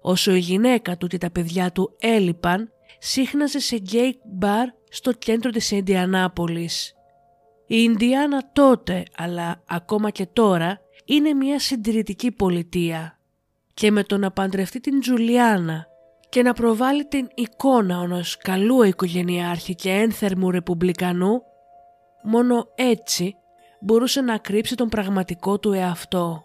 Όσο 0.00 0.34
η 0.34 0.38
γυναίκα 0.38 0.96
του 0.96 1.06
και 1.06 1.18
τα 1.18 1.30
παιδιά 1.30 1.72
του 1.72 1.96
έλειπαν, 1.98 2.72
σύχναζε 2.98 3.58
σε 3.58 3.76
γκέι 3.76 4.20
μπαρ 4.24 4.68
στο 4.88 5.12
κέντρο 5.12 5.50
της 5.50 5.70
Ινδιανάπολης. 5.70 6.94
Η 7.72 7.76
Ινδιάνα 7.78 8.50
τότε, 8.52 9.02
αλλά 9.16 9.62
ακόμα 9.66 10.10
και 10.10 10.26
τώρα, 10.26 10.80
είναι 11.04 11.34
μια 11.34 11.58
συντηρητική 11.58 12.30
πολιτεία. 12.30 13.18
Και 13.74 13.90
με 13.90 14.02
το 14.02 14.18
να 14.18 14.30
παντρευτεί 14.30 14.80
την 14.80 15.00
Τζουλιάνα 15.00 15.86
και 16.28 16.42
να 16.42 16.52
προβάλλει 16.52 17.04
την 17.04 17.28
εικόνα 17.34 18.00
ενός 18.02 18.36
καλού 18.36 18.82
οικογενειάρχη 18.82 19.74
και 19.74 19.90
ένθερμου 19.90 20.50
ρεπουμπλικανού, 20.50 21.42
μόνο 22.22 22.68
έτσι 22.74 23.36
μπορούσε 23.80 24.20
να 24.20 24.38
κρύψει 24.38 24.74
τον 24.74 24.88
πραγματικό 24.88 25.58
του 25.58 25.72
εαυτό. 25.72 26.44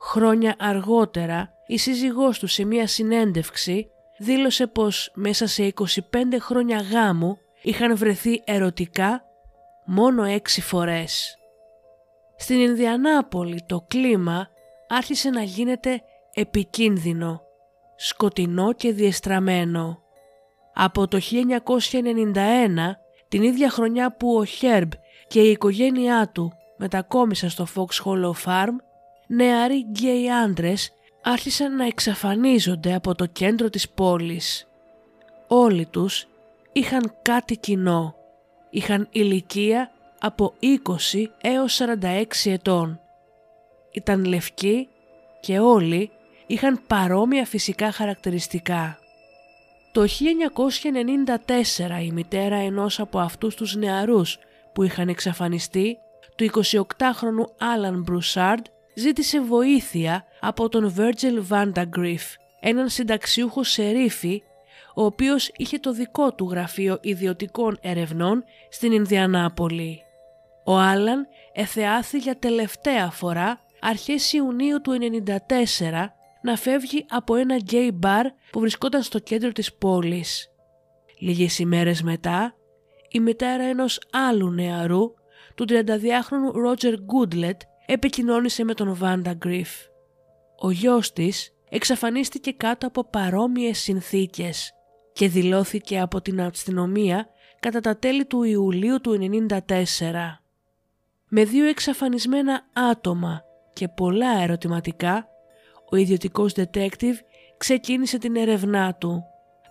Χρόνια 0.00 0.54
αργότερα 0.58 1.52
η 1.66 1.78
σύζυγός 1.78 2.38
του 2.38 2.46
σε 2.46 2.64
μία 2.64 2.86
συνέντευξη 2.86 3.90
δήλωσε 4.18 4.66
πως 4.66 5.12
μέσα 5.14 5.46
σε 5.46 5.72
25 5.74 5.92
χρόνια 6.40 6.80
γάμου 6.80 7.38
είχαν 7.62 7.96
βρεθεί 7.96 8.42
ερωτικά 8.44 9.25
μόνο 9.86 10.22
έξι 10.22 10.60
φορές. 10.60 11.38
Στην 12.36 12.60
Ινδιανάπολη 12.60 13.64
το 13.66 13.84
κλίμα 13.88 14.48
άρχισε 14.88 15.30
να 15.30 15.42
γίνεται 15.42 16.02
επικίνδυνο, 16.34 17.42
σκοτεινό 17.96 18.72
και 18.72 18.92
διεστραμμένο. 18.92 20.02
Από 20.74 21.08
το 21.08 21.18
1991, 21.20 22.96
την 23.28 23.42
ίδια 23.42 23.70
χρονιά 23.70 24.16
που 24.16 24.36
ο 24.36 24.44
Χέρμπ 24.44 24.90
και 25.28 25.40
η 25.40 25.50
οικογένειά 25.50 26.30
του 26.34 26.52
μετακόμισαν 26.76 27.50
στο 27.50 27.66
Fox 27.74 28.04
Hollow 28.04 28.32
Farm, 28.44 28.74
νεαροί 29.26 29.80
γκέι 29.80 30.30
άντρες 30.30 30.92
άρχισαν 31.22 31.76
να 31.76 31.86
εξαφανίζονται 31.86 32.94
από 32.94 33.14
το 33.14 33.26
κέντρο 33.26 33.70
της 33.70 33.88
πόλης. 33.90 34.68
Όλοι 35.46 35.86
τους 35.86 36.26
είχαν 36.72 37.14
κάτι 37.22 37.56
κοινό. 37.56 38.15
Είχαν 38.76 39.08
ηλικία 39.10 39.90
από 40.20 40.54
20 40.60 40.66
έως 41.40 41.80
46 42.00 42.24
ετών. 42.44 43.00
Ήταν 43.92 44.24
λευκοί 44.24 44.88
και 45.40 45.58
όλοι 45.58 46.10
είχαν 46.46 46.80
παρόμοια 46.86 47.44
φυσικά 47.44 47.92
χαρακτηριστικά. 47.92 48.98
Το 49.92 50.02
1994 50.02 50.06
η 52.02 52.10
μητέρα 52.12 52.56
ενός 52.56 53.00
από 53.00 53.18
αυτούς 53.18 53.54
τους 53.54 53.76
νεαρούς 53.76 54.38
που 54.72 54.82
είχαν 54.82 55.08
εξαφανιστεί, 55.08 55.98
του 56.36 56.50
28χρονου 56.64 57.46
Άλαν 57.58 58.02
Μπρουσάρντ, 58.02 58.64
ζήτησε 58.94 59.40
βοήθεια 59.40 60.24
από 60.40 60.68
τον 60.68 60.94
Virgil 60.98 61.42
Vandagriff, 61.50 62.34
έναν 62.60 62.88
συνταξιούχο 62.88 63.62
σερίφη, 63.62 64.42
ο 64.98 65.04
οποίος 65.04 65.50
είχε 65.56 65.78
το 65.78 65.92
δικό 65.92 66.34
του 66.34 66.48
γραφείο 66.50 66.98
ιδιωτικών 67.02 67.78
ερευνών 67.80 68.44
στην 68.70 68.92
Ινδιανάπολη. 68.92 70.00
Ο 70.64 70.78
Άλαν 70.78 71.26
εθεάθη 71.52 72.18
για 72.18 72.38
τελευταία 72.38 73.10
φορά 73.10 73.60
αρχές 73.80 74.32
Ιουνίου 74.32 74.80
του 74.80 74.98
1994 75.26 75.32
να 76.42 76.56
φεύγει 76.56 77.04
από 77.08 77.34
ένα 77.34 77.56
γκέι 77.56 77.90
μπαρ 77.94 78.26
που 78.50 78.60
βρισκόταν 78.60 79.02
στο 79.02 79.18
κέντρο 79.18 79.52
της 79.52 79.74
πόλης. 79.74 80.50
Λίγες 81.18 81.58
ημέρες 81.58 82.02
μετά, 82.02 82.54
η 83.08 83.20
μητέρα 83.20 83.62
ενός 83.62 84.00
άλλου 84.12 84.50
νεαρού, 84.50 85.14
του 85.54 85.64
32χρονου 85.68 86.52
Ρότζερ 86.54 86.94
Γκούντλετ, 86.94 87.60
επικοινώνησε 87.86 88.64
με 88.64 88.74
τον 88.74 88.94
Βάνταγκριφ. 88.94 89.70
Ο 90.58 90.70
γιος 90.70 91.12
της 91.12 91.50
εξαφανίστηκε 91.68 92.52
κάτω 92.52 92.86
από 92.86 93.04
παρόμοιες 93.10 93.78
συνθήκες 93.78 94.75
και 95.16 95.28
δηλώθηκε 95.28 96.00
από 96.00 96.20
την 96.20 96.40
αστυνομία 96.40 97.28
κατά 97.60 97.80
τα 97.80 97.96
τέλη 97.96 98.24
του 98.24 98.42
Ιουλίου 98.42 99.00
του 99.00 99.18
1994. 99.48 99.58
Με 101.28 101.44
δύο 101.44 101.64
εξαφανισμένα 101.64 102.66
άτομα 102.72 103.42
και 103.72 103.88
πολλά 103.88 104.42
ερωτηματικά, 104.42 105.28
ο 105.90 105.96
ιδιωτικός 105.96 106.52
detective 106.56 107.14
ξεκίνησε 107.56 108.18
την 108.18 108.36
ερευνά 108.36 108.94
του, 108.94 109.22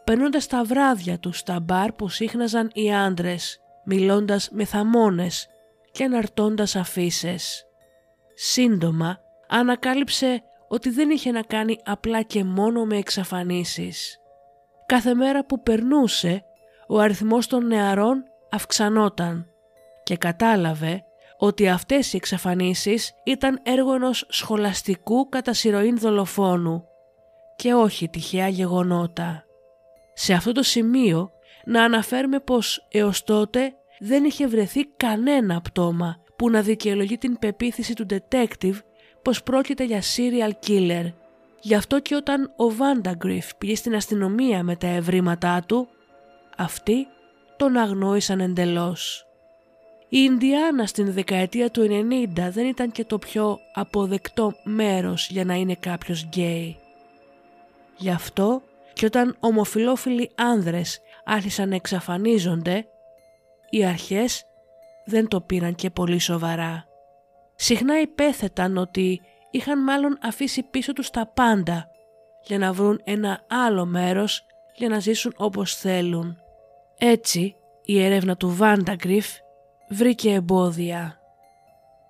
περνώντας 0.04 0.48
τα 0.48 0.64
βράδια 0.64 1.20
του 1.20 1.34
στα 1.34 1.60
μπαρ 1.60 1.92
που 1.92 2.10
σύχναζαν 2.10 2.70
οι 2.74 2.94
άντρες, 2.94 3.60
μιλώντας 3.86 4.50
με 4.52 4.66
θαμώνες 4.66 5.48
και 5.92 6.04
αναρτώντας 6.04 6.76
αφήσεις. 6.76 7.66
Σύντομα 8.34 9.20
ανακάλυψε 9.48 10.44
ότι 10.68 10.90
δεν 10.90 11.10
είχε 11.10 11.32
να 11.32 11.42
κάνει 11.42 11.78
απλά 11.84 12.22
και 12.22 12.44
μόνο 12.44 12.86
με 12.86 12.98
εξαφανίσεις. 12.98 14.20
Κάθε 14.86 15.14
μέρα 15.14 15.46
που 15.46 15.62
περνούσε, 15.62 16.44
ο 16.88 17.00
αριθμός 17.00 17.48
των 17.48 17.68
νεαρών 17.68 18.24
αυξανόταν 18.50 19.50
και 20.04 20.18
κατάλαβε 20.18 21.04
ότι 21.38 21.68
αυτές 21.68 22.14
οι 22.14 22.16
εξαφανίσεις 22.16 23.14
ήταν 23.24 23.60
έργο 23.64 23.94
ενός 23.94 24.26
σχολαστικού 24.30 25.30
κατά 25.30 25.54
σειροήν 25.54 25.98
δολοφόνου 25.98 26.84
και 27.56 27.74
όχι 27.74 28.10
τυχαία 28.10 28.48
γεγονότα. 28.48 29.46
Σε 30.14 30.34
αυτό 30.34 30.52
το 30.52 30.64
σημείο 30.64 31.32
να 31.66 31.84
αναφέρουμε 31.84 32.40
πως 32.40 32.88
έως 32.92 33.24
τότε 33.24 33.74
δεν 34.00 34.24
είχε 34.24 34.48
βρεθεί 34.48 34.86
κανένα 34.86 35.62
πτώμα 35.62 36.16
που 36.36 36.50
να 36.50 36.62
δικαιολογεί 36.62 37.18
την 37.18 37.40
πεποίθηση 37.40 37.94
του 37.94 38.06
detective 38.10 38.80
πως 39.22 39.44
πρόκειται 39.44 39.84
για 39.84 40.02
serial 40.02 40.52
killer. 40.68 41.14
Γι' 41.66 41.76
αυτό 41.76 42.00
και 42.00 42.16
όταν 42.16 42.44
ο 42.44 42.64
Vandagriff 42.80 43.50
πήγε 43.58 43.76
στην 43.76 43.96
αστυνομία 43.96 44.64
με 44.64 44.76
τα 44.76 44.88
ευρήματά 44.88 45.64
του, 45.68 45.88
αυτοί 46.58 47.08
τον 47.58 47.78
αγνόησαν 47.78 48.40
εντελώς. 48.40 49.28
Η 50.10 50.18
Ινδιάνα 50.22 50.86
στην 50.86 51.14
δεκαετία 51.14 51.72
του 51.72 51.88
90 52.36 52.50
δεν 52.50 52.66
ήταν 52.66 52.92
και 52.92 53.06
το 53.06 53.18
πιο 53.18 53.60
αποδεκτό 53.74 54.54
μέρος 54.64 55.30
για 55.30 55.46
να 55.46 55.54
είναι 55.54 55.76
κάποιος 55.76 56.24
γκέι. 56.24 56.78
Γι' 57.98 58.12
αυτό 58.12 58.62
και 58.94 59.06
όταν 59.06 59.36
ομοφιλόφιλοι 59.40 60.32
άνδρες 60.36 61.00
άρχισαν 61.26 61.70
να 61.70 61.76
εξαφανίζονται, 61.76 62.88
οι 63.70 63.86
αρχές 63.86 64.46
δεν 65.06 65.28
το 65.28 65.42
πήραν 65.42 65.76
και 65.76 65.90
πολύ 65.90 66.20
σοβαρά. 66.20 66.86
Συχνά 67.56 68.02
υπέθεταν 68.02 68.78
ότι 68.78 69.22
είχαν 69.56 69.84
μάλλον 69.84 70.18
αφήσει 70.22 70.64
πίσω 70.64 70.94
τους 70.94 71.10
τα 71.10 71.28
πάντα 71.28 71.88
για 72.44 72.58
να 72.58 72.74
βρουν 72.74 73.02
ένα 73.04 73.46
άλλο 73.50 73.86
μέρος 73.86 74.46
για 74.76 74.90
να 74.90 75.00
ζήσουν 75.00 75.34
όπως 75.38 75.76
θέλουν. 75.76 76.38
Έτσι, 76.98 77.56
η 77.86 78.04
έρευνα 78.04 78.38
του 78.38 78.56
Βάνταγκριφ 78.56 79.28
βρήκε 79.90 80.34
εμπόδια. 80.34 81.20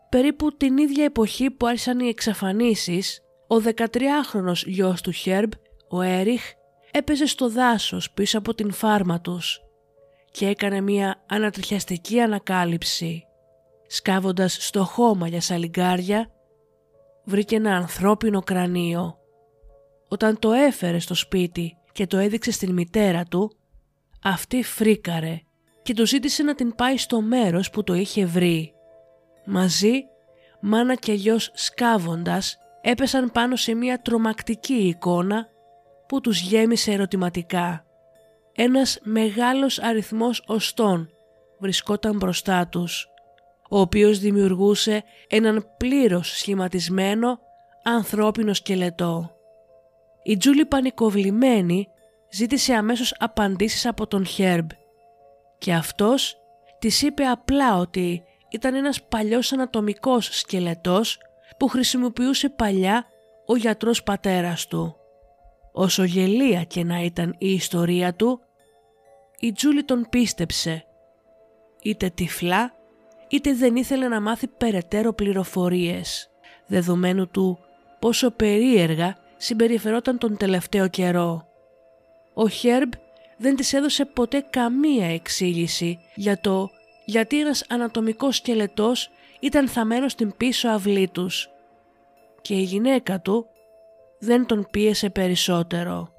Περίπου 0.10 0.58
την 0.58 0.77
ίδια 0.77 1.03
εποχή 1.03 1.51
που 1.51 1.67
άρχισαν 1.67 1.99
οι 1.99 2.08
εξαφανίσεις, 2.08 3.19
ο 3.47 3.55
13χρονος 3.55 4.65
γιος 4.65 5.01
του 5.01 5.12
Χέρμπ, 5.12 5.51
ο 5.89 6.01
Έριχ, 6.01 6.43
έπαιζε 6.91 7.25
στο 7.25 7.49
δάσος 7.49 8.12
πίσω 8.12 8.38
από 8.38 8.53
την 8.53 8.71
φάρμα 8.71 9.21
τους 9.21 9.60
και 10.31 10.47
έκανε 10.47 10.81
μια 10.81 11.23
ανατριχιαστική 11.25 12.19
ανακάλυψη. 12.19 13.25
Σκάβοντας 13.88 14.58
στο 14.60 14.84
χώμα 14.84 15.27
για 15.27 15.41
σαλιγκάρια, 15.41 16.29
βρήκε 17.26 17.56
ένα 17.56 17.76
ανθρώπινο 17.76 18.42
κρανίο. 18.42 19.18
Όταν 20.08 20.40
το 20.40 20.52
έφερε 20.52 21.00
στο 21.00 21.14
σπίτι 21.14 21.78
και 21.92 22.08
το 22.08 22.18
έδειξε 22.18 22.52
στην 22.52 22.74
μητέρα 22.74 23.24
του, 23.24 23.52
αυτή 24.24 24.64
φρίκαρε 24.64 25.40
και 25.84 25.94
του 25.94 26.08
ζήτησε 26.08 26.44
να 26.44 26.56
την 26.56 26.76
πάει 26.76 26.98
στο 26.98 27.22
μέρος 27.22 27.70
που 27.70 27.84
το 27.84 27.94
είχε 27.94 28.26
βρει. 28.26 28.74
Μαζί, 29.46 30.04
μάνα 30.62 30.96
και 30.96 31.14
γιος 31.14 31.52
σκάβοντας 31.54 32.58
έπεσαν 32.82 33.32
πάνω 33.32 33.56
σε 33.56 33.74
μια 33.74 34.02
τρομακτική 34.02 34.74
εικόνα 34.74 35.48
που 36.08 36.22
τους 36.22 36.42
γέμισε 36.42 36.92
ερωτηματικά. 36.92 37.86
Ένας 38.54 39.00
μεγάλος 39.04 39.80
αριθμός 39.80 40.44
οστών 40.48 41.10
βρισκόταν 41.60 42.16
μπροστά 42.16 42.68
τους, 42.68 43.08
ο 43.76 43.80
οποίος 43.80 44.20
δημιουργούσε 44.20 45.04
έναν 45.28 45.68
πλήρως 45.78 46.38
σχηματισμένο 46.38 47.40
ανθρώπινο 47.84 48.54
σκελετό. 48.54 49.32
Η 50.24 50.38
Τζούλη 50.38 50.66
πανικοβλημένη 50.66 51.88
ζήτησε 52.32 52.74
αμέσως 52.74 53.16
απαντήσεις 53.20 53.86
από 53.86 54.08
τον 54.08 54.26
Χέρμπ 54.26 54.70
και 55.58 55.74
αυτός 55.74 56.38
της 56.80 57.02
είπε 57.02 57.24
απλά 57.24 57.78
ότι 57.78 58.24
ήταν 58.50 58.76
ένας 58.76 59.04
παλιός 59.04 59.54
ανατομικός 59.54 60.40
σκελετός 60.40 61.20
που 61.58 61.68
χρησιμοποιούσε 61.68 62.50
παλιά 62.50 63.06
ο 63.46 63.56
γιατρός 63.56 64.04
πατέρας 64.04 64.68
του. 64.68 64.96
Όσο 65.72 66.04
γελία 66.04 66.64
και 66.64 66.84
να 66.84 67.02
ήταν 67.02 67.36
η 67.38 67.54
ιστορία 67.54 68.14
του, 68.14 68.40
η 69.40 69.52
Τζούλη 69.52 69.84
τον 69.84 70.08
πίστεψε. 70.10 70.86
Είτε 71.82 72.10
τυφλά, 72.10 72.75
είτε 73.36 73.54
δεν 73.54 73.76
ήθελε 73.76 74.08
να 74.08 74.21
μάθει 74.21 74.48
περαιτέρω 74.48 75.13
πληροφορίες, 75.13 76.30
δεδομένου 76.65 77.28
του 77.28 77.60
πόσο 78.00 78.32
περίεργα 78.32 79.17
συμπεριφερόταν 79.38 80.17
τον 80.17 80.38
τελευταίο 80.38 80.88
καιρό. 80.88 81.48
Ο 82.34 82.48
Χέρμπ 82.48 82.91
δεν 83.38 83.56
της 83.56 83.74
έδωσε 83.74 84.06
ποτέ 84.06 84.45
καμία 84.50 85.13
εξήγηση 85.13 86.00
για 86.15 86.39
το 86.39 86.69
γιατί 87.06 87.39
ένας 87.39 87.65
ανατομικός 87.69 88.36
σκελετός 88.36 89.10
ήταν 89.39 89.67
θαμένος 89.67 90.12
στην 90.12 90.34
πίσω 90.38 90.69
αυλή 90.69 91.08
τους 91.08 91.50
και 92.41 92.54
η 92.54 92.62
γυναίκα 92.62 93.21
του 93.21 93.45
δεν 94.19 94.45
τον 94.45 94.67
πίεσε 94.71 95.10
περισσότερο. 95.10 96.10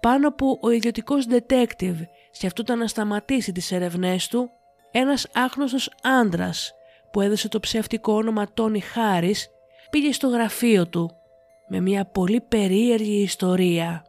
Πάνω 0.00 0.32
που 0.32 0.58
ο 0.62 0.70
ιδιωτικός 0.70 1.26
detective 1.30 1.98
σκεφτόταν 2.30 2.78
να 2.78 2.86
σταματήσει 2.86 3.52
τις 3.52 3.72
ερευνές 3.72 4.28
του, 4.28 4.50
ένας 4.90 5.26
άγνωστος 5.32 5.90
άντρας 6.02 6.72
που 7.12 7.20
έδωσε 7.20 7.48
το 7.48 7.60
ψεύτικο 7.60 8.12
όνομα 8.12 8.52
Τόνι 8.54 8.80
Χάρις 8.80 9.48
πήγε 9.90 10.12
στο 10.12 10.28
γραφείο 10.28 10.88
του 10.88 11.10
με 11.68 11.80
μια 11.80 12.04
πολύ 12.06 12.40
περίεργη 12.40 13.22
ιστορία. 13.22 14.04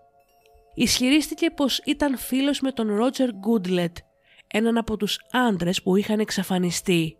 Ισχυρίστηκε 0.74 1.50
πως 1.50 1.78
ήταν 1.78 2.18
φίλος 2.18 2.60
με 2.60 2.72
τον 2.72 2.96
Ρότζερ 2.96 3.30
Γκούντλετ, 3.32 3.98
έναν 4.48 4.78
από 4.78 4.98
τους 4.98 5.20
άντρες 5.32 5.82
που 5.82 5.96
είχαν 5.96 6.20
εξαφανιστεί. 6.20 7.18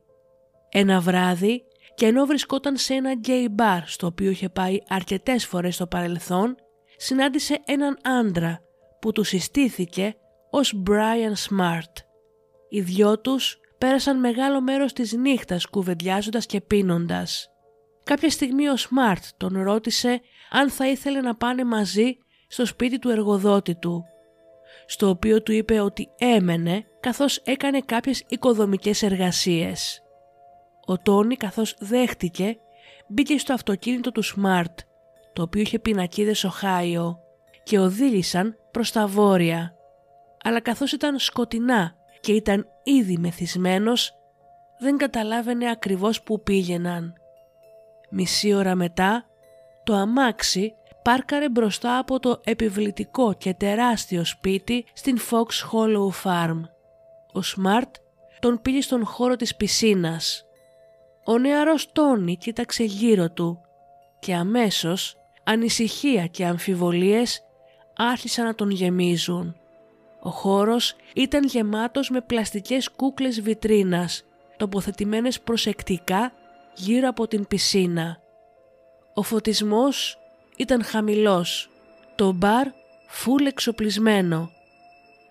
Ένα 0.70 1.00
βράδυ 1.00 1.64
και 1.96 2.06
ενώ 2.06 2.26
βρισκόταν 2.26 2.78
σε 2.78 2.94
ένα 2.94 3.14
γκέι 3.14 3.48
μπαρ 3.52 3.88
στο 3.88 4.08
οποίο 4.08 4.30
είχε 4.30 4.50
πάει 4.50 4.78
αρκετές 4.88 5.46
φορές 5.46 5.76
στο 5.76 5.88
παρελθόν, 5.88 6.56
συνάντησε 6.98 7.62
έναν 7.66 7.98
άντρα 8.04 8.62
που 9.02 9.12
του 9.12 9.24
συστήθηκε 9.24 10.16
ως 10.50 10.82
Brian 10.90 11.34
Smart. 11.50 12.11
Οι 12.74 12.82
δυο 12.82 13.20
τους 13.20 13.60
πέρασαν 13.78 14.20
μεγάλο 14.20 14.62
μέρος 14.62 14.94
της 14.94 15.14
νύχτας 15.14 15.66
κουβεντιάζοντας 15.66 16.46
και 16.46 16.62
πίνοντας. 16.62 17.50
Κάποια 18.04 18.30
στιγμή 18.30 18.70
ο 18.70 18.74
Smart 18.78 19.24
τον 19.38 19.64
ρώτησε 19.64 20.22
αν 20.50 20.70
θα 20.70 20.88
ήθελε 20.88 21.22
να 21.22 21.36
πάνε 21.36 21.64
μαζί 21.64 22.18
στο 22.48 22.66
σπίτι 22.66 23.00
του 23.00 23.10
εργοδότη 23.10 23.76
του, 23.76 24.04
στο 24.86 25.10
οποίο 25.10 25.42
του 25.42 25.52
είπε 25.52 25.80
ότι 25.80 26.08
έμενε 26.18 26.86
καθώς 27.00 27.38
έκανε 27.38 27.80
κάποιες 27.80 28.24
οικοδομικές 28.28 29.04
εργασίες. 29.04 30.02
Ο 30.86 30.98
Τόνι 30.98 31.36
καθώς 31.36 31.76
δέχτηκε 31.80 32.58
μπήκε 33.08 33.38
στο 33.38 33.54
αυτοκίνητο 33.54 34.12
του 34.12 34.24
Smart, 34.24 34.76
το 35.34 35.42
οποίο 35.42 35.62
είχε 35.62 35.80
πινακίδες 35.80 36.44
Οχάιο 36.44 37.18
και 37.64 37.80
οδήγησαν 37.80 38.56
προς 38.72 38.92
τα 38.92 39.08
βόρεια. 39.08 39.76
Αλλά 40.44 40.60
καθώς 40.60 40.92
ήταν 40.92 41.20
σκοτεινά 41.20 41.96
και 42.22 42.32
ήταν 42.32 42.68
ήδη 42.84 43.18
μεθυσμένος, 43.18 44.14
δεν 44.80 44.98
καταλάβαινε 44.98 45.70
ακριβώς 45.70 46.22
που 46.22 46.42
πήγαιναν. 46.42 47.14
Μισή 48.10 48.54
ώρα 48.54 48.76
μετά, 48.76 49.26
το 49.84 49.94
αμάξι 49.94 50.74
πάρκαρε 51.02 51.50
μπροστά 51.50 51.98
από 51.98 52.20
το 52.20 52.42
επιβλητικό 52.44 53.34
και 53.34 53.54
τεράστιο 53.54 54.26
σπίτι 54.26 54.86
στην 54.94 55.18
Fox 55.20 55.72
Hollow 55.72 56.10
Farm. 56.24 56.62
Ο 57.32 57.42
Σμαρτ 57.42 57.96
τον 58.40 58.62
πήγε 58.62 58.82
στον 58.82 59.06
χώρο 59.06 59.36
της 59.36 59.56
πισίνας. 59.56 60.46
Ο 61.26 61.38
νεαρός 61.38 61.92
Τόνι 61.92 62.38
κοίταξε 62.38 62.84
γύρω 62.84 63.32
του 63.32 63.62
και 64.20 64.34
αμέσως 64.34 65.16
ανησυχία 65.44 66.28
και 66.28 66.46
αμφιβολίες 66.46 67.42
άρχισαν 67.96 68.46
να 68.46 68.56
τον 68.56 68.70
γεμίζουν. 68.70 69.56
Ο 70.22 70.30
χώρος 70.30 70.96
ήταν 71.14 71.44
γεμάτος 71.44 72.10
με 72.10 72.22
πλαστικές 72.22 72.90
κούκλες 72.90 73.42
βιτρίνας 73.42 74.24
τοποθετημένες 74.62 75.42
προσεκτικά 75.42 76.32
γύρω 76.76 77.10
από 77.10 77.28
την 77.28 77.48
πισίνα. 77.48 78.22
Ο 79.14 79.22
φωτισμός 79.22 80.18
ήταν 80.58 80.84
χαμηλός, 80.84 81.70
το 82.16 82.32
μπαρ 82.32 82.68
φούλ 83.08 83.46
εξοπλισμένο 83.46 84.50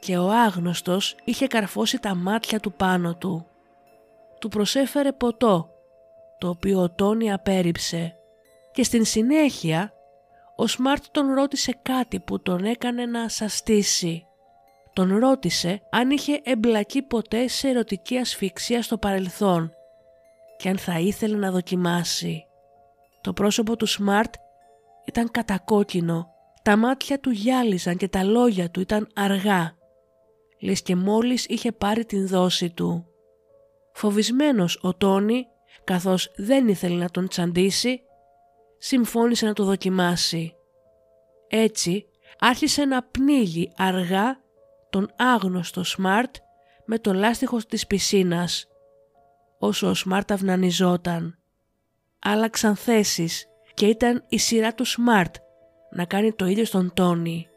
και 0.00 0.18
ο 0.18 0.31
άγνωστος 0.31 1.16
είχε 1.24 1.46
καρφώσει 1.46 1.98
τα 1.98 2.14
μάτια 2.14 2.61
του 2.61 2.72
πάνω 2.72 3.14
του. 3.14 3.46
Του 4.38 4.48
προσέφερε 4.48 5.12
ποτό, 5.12 5.70
το 6.38 6.48
οποίο 6.48 6.83
ο 6.83 6.90
Τόνι 6.90 7.33
απέρριψε 7.33 8.16
και 8.72 8.83
στην 8.83 9.05
συνέχεια 9.05 9.92
ο 10.57 10.66
Σμαρτ 10.66 11.05
τον 11.11 11.35
ρώτησε 11.35 11.79
κάτι 11.83 12.20
που 12.20 12.40
τον 12.42 12.64
έκανε 12.64 13.07
να 13.07 13.29
σαστήσει. 13.29 14.24
Τον 14.92 15.16
ρώτησε 15.18 15.83
αν 15.90 16.11
είχε 16.11 16.40
εμπλακεί 16.42 17.03
ποτέ 17.03 17.48
σε 17.48 17.68
ερωτική 17.68 18.16
ασφυξία 18.16 18.83
στο 18.83 18.98
παρελθόν 18.98 19.72
και 20.57 20.68
αν 20.68 20.79
θα 20.79 20.98
ήθελε 20.98 21.37
να 21.37 21.50
δοκιμάσει. 21.50 22.44
Το 23.20 23.33
πρόσωπο 23.33 23.76
του 23.76 23.87
Σμαρτ 23.87 24.35
ήταν 25.07 25.31
κατακόκκινο, 25.31 26.29
τα 26.62 26.76
μάτια 26.76 27.20
του 27.20 27.31
γυάλιζαν 27.31 27.96
και 27.96 28.09
τα 28.09 28.24
λόγια 28.24 28.70
του 28.70 28.81
ήταν 28.81 29.09
αργά, 29.14 29.76
λες 30.61 30.83
και 30.83 30.96
μόλις 30.96 31.46
είχε 31.46 31.72
πάρει 31.72 32.05
την 32.05 32.26
δόση 32.26 32.70
του. 32.70 33.05
Φοβισμένος 33.92 34.79
ο 34.83 34.94
Τόνι, 34.94 35.46
καθώς 35.85 36.33
δεν 36.37 36.68
ήθελε 36.68 36.96
να 36.96 37.11
τον 37.11 37.29
τσαντήσει, 37.29 38.00
συμφώνησε 38.79 39.46
να 39.46 39.53
το 39.53 39.64
δοκιμάσει. 39.64 40.55
Έτσι 41.48 42.07
άρχισε 42.38 42.85
να 42.85 43.03
πνίγει 43.03 43.72
αργά 43.76 44.40
τον 44.90 45.11
άγνωστο 45.16 45.85
Σμαρτ 45.85 46.35
με 46.85 46.98
το 46.98 47.12
λάστιχος 47.12 47.66
της 47.66 47.87
πισίνας, 47.87 48.66
όσο 49.59 49.88
ο 49.88 49.94
Σμαρτ 49.94 50.31
αυνανιζόταν. 50.33 51.38
Άλλαξαν 52.18 52.76
θέσεις 52.76 53.46
και 53.74 53.87
ήταν 53.87 54.24
η 54.29 54.38
σειρά 54.38 54.74
του 54.74 54.85
Σμαρτ 54.85 55.35
να 55.90 56.05
κάνει 56.05 56.33
το 56.33 56.46
ίδιο 56.46 56.64
στον 56.64 56.92
Τόνι. 56.94 57.48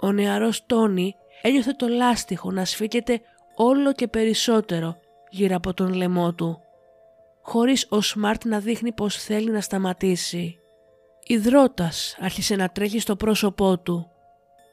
Ο 0.00 0.12
νεαρός 0.12 0.66
Τόνι 0.66 1.14
ένιωθε 1.42 1.72
το 1.72 1.88
λάστιχο 1.88 2.50
να 2.50 2.64
σφίγγεται 2.64 3.20
όλο 3.56 3.92
και 3.92 4.08
περισσότερο 4.08 4.96
γύρω 5.30 5.56
από 5.56 5.74
τον 5.74 5.92
λαιμό 5.92 6.34
του, 6.34 6.60
χωρίς 7.42 7.86
ο 7.88 8.00
Σμαρτ 8.00 8.44
να 8.44 8.58
δείχνει 8.58 8.92
πως 8.92 9.16
θέλει 9.16 9.50
να 9.50 9.60
σταματήσει. 9.60 10.58
Ιδρώτας 11.26 12.16
άρχισε 12.20 12.56
να 12.56 12.68
τρέχει 12.68 12.98
στο 12.98 13.16
πρόσωπό 13.16 13.78
του 13.78 14.10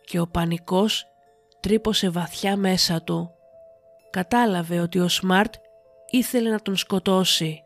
και 0.05 0.19
ο 0.19 0.27
πανικός 0.27 1.05
τρύπωσε 1.65 2.09
βαθιά 2.09 2.57
μέσα 2.57 3.01
του. 3.01 3.31
Κατάλαβε 4.09 4.79
ότι 4.79 4.99
ο 4.99 5.07
Σμαρτ 5.07 5.53
ήθελε 6.09 6.49
να 6.49 6.59
τον 6.59 6.75
σκοτώσει. 6.75 7.63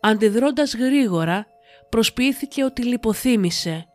Αντιδρώντας 0.00 0.74
γρήγορα 0.74 1.46
προσποιήθηκε 1.88 2.64
ότι 2.64 2.82
λιποθύμησε 2.82 3.86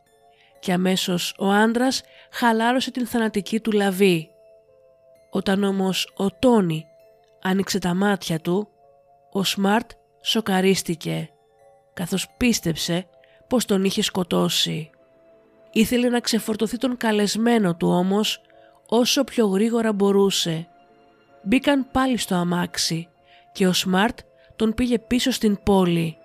και 0.59 0.73
αμέσως 0.73 1.35
ο 1.37 1.49
άντρας 1.49 2.01
χαλάρωσε 2.31 2.91
την 2.91 3.07
θανατική 3.07 3.59
του 3.59 3.71
λαβή. 3.71 4.29
Όταν 5.29 5.63
όμως 5.63 6.13
ο 6.15 6.31
Τόνι 6.31 6.85
άνοιξε 7.41 7.79
τα 7.79 7.93
μάτια 7.93 8.39
του, 8.39 8.67
ο 9.31 9.43
Σμαρτ 9.43 9.91
σοκαρίστηκε 10.21 11.29
καθώς 11.93 12.27
πίστεψε 12.37 13.05
πως 13.47 13.65
τον 13.65 13.83
είχε 13.83 14.01
σκοτώσει. 14.01 14.89
Ήθελε 15.71 16.09
να 16.09 16.19
ξεφορτωθεί 16.19 16.77
τον 16.77 16.97
καλεσμένο 16.97 17.75
του 17.75 17.87
όμως 17.87 18.41
όσο 18.93 19.23
πιο 19.23 19.47
γρήγορα 19.47 19.93
μπορούσε. 19.93 20.67
Μπήκαν 21.43 21.87
πάλι 21.91 22.17
στο 22.17 22.35
αμάξι 22.35 23.07
και 23.51 23.67
ο 23.67 23.73
Σμαρτ 23.73 24.19
τον 24.55 24.73
πήγε 24.73 24.99
πίσω 24.99 25.31
στην 25.31 25.63
πόλη 25.63 26.17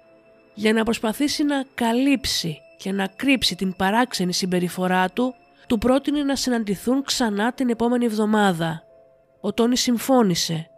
για 0.55 0.73
να 0.73 0.85
προσπαθήσει 0.85 1.45
να 1.45 1.65
καλύψει 1.75 2.59
και 2.79 2.93
να 2.93 3.07
κρύψει 3.07 3.57
την 3.57 3.77
παράξενη 3.77 4.33
συμπεριφορά 4.33 5.11
του, 5.11 5.35
του 5.67 5.79
πρότεινε 5.79 6.23
να 6.23 6.37
συναντηθούν 6.37 7.03
ξανά 7.03 7.53
την 7.53 7.69
επόμενη 7.69 8.05
εβδομάδα. 8.05 8.83
Ο 9.41 9.53
Τόνι 9.53 9.77
συμφώνησε 9.77 10.71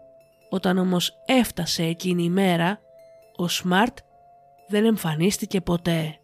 Όταν 0.51 0.79
όμως 0.79 1.23
έφτασε 1.27 1.83
εκείνη 1.83 2.25
η 2.25 2.31
μέρα, 2.31 2.81
ο 3.37 3.49
Σμαρτ 3.49 3.99
δεν 4.69 4.85
εμφανίστηκε 4.85 5.61
ποτέ. 5.61 6.19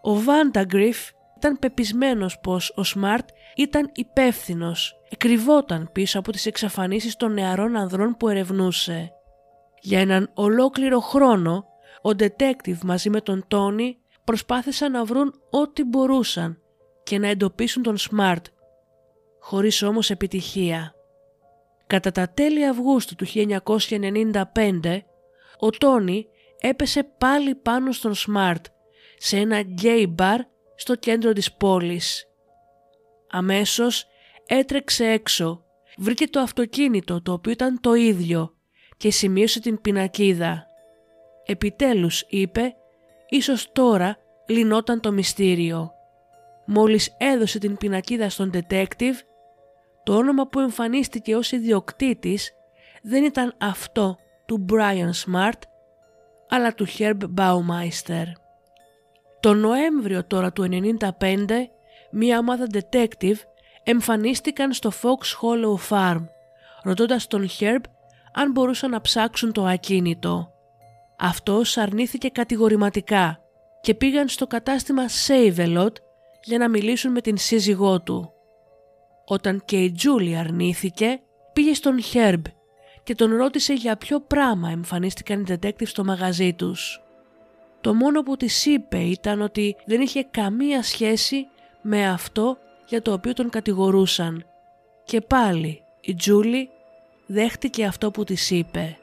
Ο 0.00 0.20
Βάνταγκριφ 0.20 1.10
ήταν 1.42 1.58
πεπισμένος 1.58 2.38
πως 2.40 2.72
ο 2.76 2.84
Σμαρτ 2.84 3.28
ήταν 3.56 3.90
υπεύθυνος, 3.94 5.00
εκρυβόταν 5.08 5.88
πίσω 5.92 6.18
από 6.18 6.32
τις 6.32 6.46
εξαφανίσεις 6.46 7.16
των 7.16 7.32
νεαρών 7.32 7.76
ανδρών 7.76 8.16
που 8.16 8.28
ερευνούσε. 8.28 9.12
Για 9.80 10.00
έναν 10.00 10.30
ολόκληρο 10.34 11.00
χρόνο, 11.00 11.64
ο 12.02 12.10
detective 12.18 12.78
μαζί 12.84 13.10
με 13.10 13.20
τον 13.20 13.44
Τόνι 13.48 13.98
προσπάθησαν 14.24 14.92
να 14.92 15.04
βρουν 15.04 15.34
ό,τι 15.50 15.84
μπορούσαν 15.84 16.62
και 17.02 17.18
να 17.18 17.28
εντοπίσουν 17.28 17.82
τον 17.82 17.96
Σμαρτ, 17.96 18.46
χωρίς 19.40 19.82
όμως 19.82 20.10
επιτυχία. 20.10 20.94
Κατά 21.86 22.12
τα 22.12 22.28
τέλη 22.28 22.66
Αυγούστου 22.66 23.14
του 23.14 23.26
1995, 23.26 24.98
ο 25.58 25.70
Τόνι 25.70 26.26
έπεσε 26.60 27.02
πάλι 27.18 27.54
πάνω 27.54 27.92
στον 27.92 28.14
Σμαρτ 28.14 28.64
σε 29.16 29.36
ένα 29.36 29.62
gay 29.82 30.06
bar 30.18 30.38
στο 30.82 30.94
κέντρο 30.94 31.32
της 31.32 31.52
πόλης. 31.52 32.26
Αμέσως 33.30 34.06
έτρεξε 34.46 35.04
έξω, 35.06 35.64
βρήκε 35.96 36.28
το 36.28 36.40
αυτοκίνητο 36.40 37.22
το 37.22 37.32
οποίο 37.32 37.52
ήταν 37.52 37.80
το 37.80 37.94
ίδιο 37.94 38.54
και 38.96 39.10
σημείωσε 39.10 39.60
την 39.60 39.80
πινακίδα. 39.80 40.66
Επιτέλους 41.46 42.24
είπε, 42.28 42.74
ίσως 43.28 43.72
τώρα 43.72 44.16
λυνόταν 44.48 45.00
το 45.00 45.12
μυστήριο. 45.12 45.92
Μόλις 46.66 47.16
έδωσε 47.18 47.58
την 47.58 47.76
πινακίδα 47.76 48.28
στον 48.28 48.50
detective, 48.54 49.16
το 50.02 50.16
όνομα 50.16 50.48
που 50.48 50.60
εμφανίστηκε 50.60 51.36
ως 51.36 51.52
ιδιοκτήτης 51.52 52.52
δεν 53.02 53.24
ήταν 53.24 53.54
αυτό 53.58 54.16
του 54.46 54.64
Brian 54.72 55.10
Smart, 55.24 55.60
αλλά 56.48 56.74
του 56.74 56.86
Herb 56.98 57.18
Baumeister. 57.36 58.41
Το 59.42 59.54
Νοέμβριο 59.54 60.24
τώρα 60.24 60.52
του 60.52 60.68
1995, 61.18 61.68
μία 62.10 62.38
ομάδα 62.38 62.66
detective 62.72 63.36
εμφανίστηκαν 63.82 64.72
στο 64.72 64.90
Fox 65.02 65.40
Hollow 65.40 65.88
Farm, 65.88 66.24
ρωτώντας 66.82 67.26
τον 67.26 67.48
Herb 67.58 67.80
αν 68.32 68.50
μπορούσαν 68.50 68.90
να 68.90 69.00
ψάξουν 69.00 69.52
το 69.52 69.64
ακίνητο. 69.64 70.52
Αυτός 71.18 71.76
αρνήθηκε 71.76 72.28
κατηγορηματικά 72.28 73.40
και 73.80 73.94
πήγαν 73.94 74.28
στο 74.28 74.46
κατάστημα 74.46 75.02
Save 75.26 75.86
για 76.44 76.58
να 76.58 76.68
μιλήσουν 76.68 77.12
με 77.12 77.20
την 77.20 77.36
σύζυγό 77.36 78.00
του. 78.02 78.32
Όταν 79.26 79.62
και 79.64 79.76
η 79.76 79.92
Τζούλη 79.92 80.36
αρνήθηκε, 80.36 81.20
πήγε 81.52 81.74
στον 81.74 81.98
Herb 82.12 82.42
και 83.02 83.14
τον 83.14 83.36
ρώτησε 83.36 83.72
για 83.72 83.96
ποιο 83.96 84.20
πράγμα 84.20 84.70
εμφανίστηκαν 84.70 85.40
οι 85.40 85.44
detectives 85.48 85.86
στο 85.86 86.04
μαγαζί 86.04 86.52
τους. 86.52 87.01
Το 87.82 87.94
μόνο 87.94 88.22
που 88.22 88.36
της 88.36 88.66
είπε 88.66 88.98
ήταν 88.98 89.40
ότι 89.40 89.76
δεν 89.84 90.00
είχε 90.00 90.22
καμία 90.30 90.82
σχέση 90.82 91.46
με 91.82 92.08
αυτό 92.08 92.58
για 92.86 93.02
το 93.02 93.12
οποίο 93.12 93.32
τον 93.32 93.50
κατηγορούσαν. 93.50 94.46
Και 95.04 95.20
πάλι 95.20 95.82
η 96.00 96.14
Τζούλη 96.14 96.68
δέχτηκε 97.26 97.84
αυτό 97.84 98.10
που 98.10 98.24
της 98.24 98.50
είπε. 98.50 98.96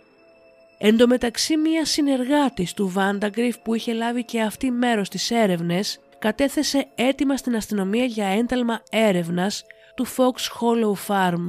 Εν 0.78 0.98
τω 0.98 1.08
μεταξύ 1.08 1.58
μία 1.58 1.86
συνεργάτης 1.86 2.74
του 2.74 2.90
Βάνταγκριφ 2.90 3.58
που 3.58 3.74
είχε 3.74 3.94
λάβει 3.94 4.24
και 4.24 4.42
αυτή 4.42 4.72
μέρος 4.72 5.08
στις 5.08 5.32
έρευνες 5.32 6.00
κατέθεσε 6.20 6.88
έτοιμα 6.96 7.38
στην 7.38 7.56
αστυνομία 7.56 8.06
για 8.06 8.28
ένταλμα 8.28 8.82
έρευνας 8.90 9.64
του 9.96 10.08
Fox 10.08 10.60
Hollow 10.60 10.94
Farm, 11.08 11.46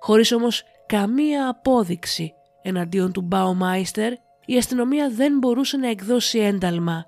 χωρίς 0.00 0.32
όμως 0.32 0.62
καμία 0.86 1.48
απόδειξη 1.48 2.32
εναντίον 2.62 3.12
του 3.12 3.28
Baumeister 3.32 4.10
η 4.50 4.56
αστυνομία 4.56 5.10
δεν 5.10 5.38
μπορούσε 5.38 5.76
να 5.76 5.88
εκδώσει 5.88 6.38
ένταλμα 6.38 7.06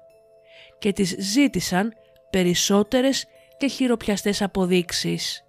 και 0.79 0.93
τις 0.93 1.17
ζήτησαν 1.19 1.93
περισσότερες 2.31 3.27
και 3.57 3.67
χειροπιαστές 3.67 4.43
αποδείξεις. 4.43 5.45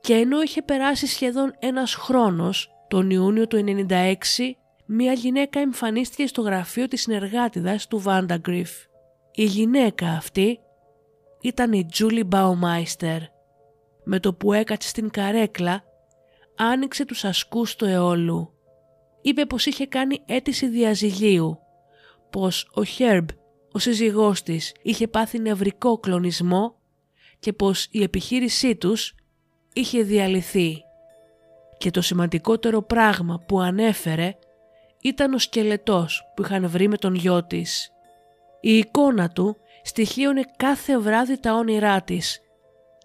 Και 0.00 0.14
ενώ 0.14 0.42
είχε 0.42 0.62
περάσει 0.62 1.06
σχεδόν 1.06 1.54
ένας 1.58 1.94
χρόνος, 1.94 2.70
τον 2.88 3.10
Ιούνιο 3.10 3.46
του 3.46 3.56
1996, 3.56 4.56
μια 4.86 5.12
γυναίκα 5.12 5.60
εμφανίστηκε 5.60 6.26
στο 6.26 6.42
γραφείο 6.42 6.88
της 6.88 7.00
συνεργάτηδας 7.00 7.86
του 7.86 7.98
Βάνταγκριφ. 7.98 8.70
Η 9.32 9.44
γυναίκα 9.44 10.08
αυτή 10.08 10.58
ήταν 11.40 11.72
η 11.72 11.86
Τζούλι 11.86 12.24
Μπαουμάιστερ. 12.24 13.20
Με 14.04 14.20
το 14.20 14.34
που 14.34 14.52
έκατσε 14.52 14.88
στην 14.88 15.10
καρέκλα, 15.10 15.84
άνοιξε 16.56 17.04
τους 17.04 17.24
ασκούς 17.24 17.76
του 17.76 17.84
αιώλου. 17.84 18.52
Είπε 19.22 19.46
πως 19.46 19.66
είχε 19.66 19.86
κάνει 19.86 20.22
αίτηση 20.26 20.68
διαζυγίου, 20.68 21.58
πως 22.30 22.70
ο 22.74 22.84
Χέρμπ, 22.84 23.28
ο 23.72 23.78
σύζυγός 23.78 24.42
της, 24.42 24.74
είχε 24.82 25.08
πάθει 25.08 25.38
νευρικό 25.38 25.98
κλονισμό 25.98 26.74
και 27.38 27.52
πως 27.52 27.88
η 27.90 28.02
επιχείρησή 28.02 28.76
τους 28.76 29.14
είχε 29.72 30.02
διαλυθεί. 30.02 30.82
Και 31.78 31.90
το 31.90 32.00
σημαντικότερο 32.00 32.82
πράγμα 32.82 33.44
που 33.46 33.60
ανέφερε 33.60 34.36
ήταν 35.02 35.34
ο 35.34 35.38
σκελετός 35.38 36.22
που 36.34 36.42
είχαν 36.42 36.68
βρει 36.68 36.88
με 36.88 36.96
τον 36.96 37.14
γιο 37.14 37.44
της. 37.44 37.92
Η 38.60 38.76
εικόνα 38.76 39.28
του 39.28 39.56
στοιχείωνε 39.82 40.42
κάθε 40.56 40.98
βράδυ 40.98 41.40
τα 41.40 41.54
όνειρά 41.54 42.02
της 42.02 42.40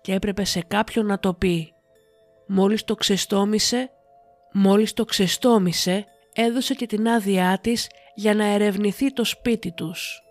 και 0.02 0.14
έπρεπε 0.14 0.44
σε 0.44 0.62
κάποιον 0.68 1.06
να 1.06 1.20
το 1.20 1.34
πει. 1.34 1.74
Μόλις 2.48 2.84
το 2.84 2.96
ξεστόμησε, 2.96 3.92
μόλις 4.54 4.94
το 4.94 5.06
ξεστόμησε, 5.06 6.06
έδωσε 6.34 6.74
και 6.74 6.86
την 6.86 7.08
άδειά 7.08 7.60
της 7.62 7.90
για 8.16 8.34
να 8.34 8.46
ερευνηθεί 8.46 9.14
το 9.14 9.24
σπίτι 9.24 9.72
τους. 9.72 10.22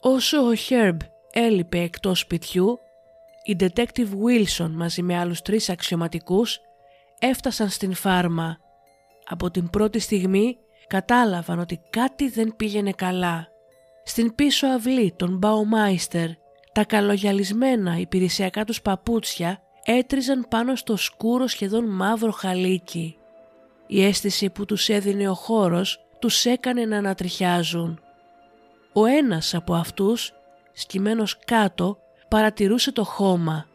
Όσο 0.00 0.46
ο 0.46 0.54
Χέρμπ 0.54 1.00
έλειπε 1.32 1.78
εκτός 1.78 2.18
σπιτιού, 2.18 2.78
η 3.44 3.56
Detective 3.60 4.08
Wilson 4.26 4.70
μαζί 4.70 5.02
με 5.02 5.18
άλλους 5.18 5.42
τρεις 5.42 5.68
αξιωματικούς 5.68 6.60
έφτασαν 7.18 7.68
στην 7.68 7.94
φάρμα. 7.94 8.58
Από 9.24 9.50
την 9.50 9.70
πρώτη 9.70 9.98
στιγμή 9.98 10.56
κατάλαβαν 10.86 11.58
ότι 11.58 11.80
κάτι 11.90 12.28
δεν 12.28 12.54
πήγαινε 12.56 12.92
καλά. 12.92 13.48
Στην 14.04 14.34
πίσω 14.34 14.66
αυλή 14.66 15.14
των 15.16 15.40
Baumeister, 15.42 16.28
τα 16.72 16.84
καλογιαλισμένα 16.84 17.96
υπηρεσιακά 17.98 18.64
τους 18.64 18.82
παπούτσια 18.82 19.62
έτριζαν 19.84 20.46
πάνω 20.50 20.76
στο 20.76 20.96
σκούρο 20.96 21.46
σχεδόν 21.46 21.84
μαύρο 21.84 22.30
χαλίκι. 22.30 23.16
Η 23.94 24.04
αίσθηση 24.04 24.50
που 24.50 24.64
τους 24.64 24.88
έδινε 24.88 25.28
ο 25.28 25.34
χώρος 25.34 26.06
τους 26.18 26.44
έκανε 26.44 26.84
να 26.84 26.96
ανατριχιάζουν. 26.96 28.00
Ο 28.92 29.04
ένας 29.04 29.54
από 29.54 29.74
αυτούς, 29.74 30.32
σκυμμένος 30.72 31.38
κάτω, 31.44 31.98
παρατηρούσε 32.28 32.92
το 32.92 33.04
χώμα. 33.04 33.66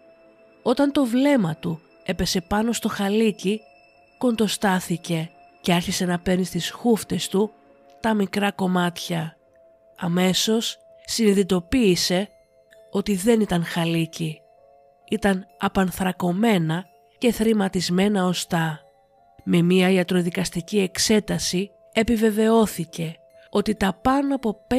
Όταν 0.63 0.91
το 0.91 1.05
βλέμμα 1.05 1.55
του 1.55 1.81
έπεσε 2.03 2.41
πάνω 2.41 2.71
στο 2.71 2.89
χαλίκι, 2.89 3.61
κοντοστάθηκε 4.17 5.29
και 5.61 5.73
άρχισε 5.73 6.05
να 6.05 6.19
παίρνει 6.19 6.43
στις 6.43 6.71
χούφτες 6.71 7.27
του 7.27 7.51
τα 7.99 8.13
μικρά 8.13 8.51
κομμάτια. 8.51 9.37
Αμέσως 9.97 10.77
συνειδητοποίησε 11.05 12.29
ότι 12.91 13.15
δεν 13.15 13.41
ήταν 13.41 13.63
χαλίκι. 13.63 14.41
Ήταν 15.09 15.45
απανθρακωμένα 15.59 16.85
και 17.17 17.31
θρηματισμένα 17.31 18.25
οστά. 18.25 18.83
Με 19.51 19.61
μία 19.61 19.89
ιατροδικαστική 19.89 20.79
εξέταση 20.79 21.69
επιβεβαιώθηκε 21.93 23.15
ότι 23.49 23.75
τα 23.75 23.93
πάνω 23.93 24.35
από 24.35 24.65
5.000 24.69 24.75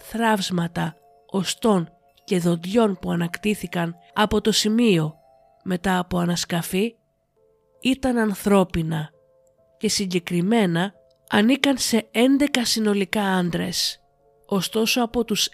θράψματα 0.00 0.96
οστών 1.26 1.88
και 2.24 2.38
δοντιών 2.38 2.98
που 3.00 3.10
ανακτήθηκαν 3.10 3.96
από 4.12 4.40
το 4.40 4.52
σημείο 4.52 5.14
μετά 5.64 5.98
από 5.98 6.18
ανασκαφή 6.18 6.94
ήταν 7.80 8.18
ανθρώπινα 8.18 9.10
και 9.78 9.88
συγκεκριμένα 9.88 10.92
ανήκαν 11.28 11.78
σε 11.78 12.08
11 12.14 12.18
συνολικά 12.62 13.22
άντρες. 13.22 14.00
Ωστόσο 14.46 15.02
από 15.02 15.24
τους 15.24 15.48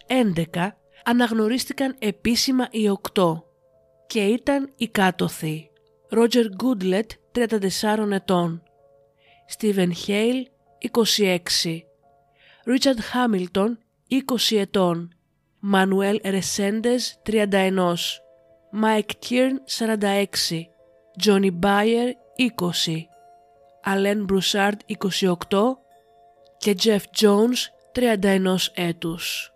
11 0.54 0.68
αναγνωρίστηκαν 1.04 1.96
επίσημα 1.98 2.68
οι 2.70 2.98
8 3.14 3.42
και 4.06 4.20
ήταν 4.24 4.72
οι 4.76 4.88
κάτωθοι. 4.88 5.70
Ρότζερ 6.10 6.48
Γκούντλετ 6.48 7.10
34 7.38 8.10
ετών, 8.12 8.62
Στίβεν 9.46 9.94
Χέιλ 9.94 10.48
26, 11.16 11.38
Ρίτσαρντ 12.64 13.00
Χάμιλτον 13.00 13.78
20 14.50 14.56
ετών, 14.56 15.12
Μανουέλ 15.58 16.20
Ρεσέντες 16.24 17.20
31, 17.22 18.20
Μάικ 18.70 19.10
Κίρν 19.18 19.62
46, 19.78 20.24
Τζόνι 21.18 21.50
Μπάιερ 21.50 22.08
20, 22.08 23.06
Αλέν 23.82 24.24
Μπρουσάρντ 24.24 24.80
28 25.20 25.36
και 26.58 26.74
Τζεφ 26.74 27.08
Τζόνς 27.08 27.70
31 27.92 28.70
ετών. 28.74 29.52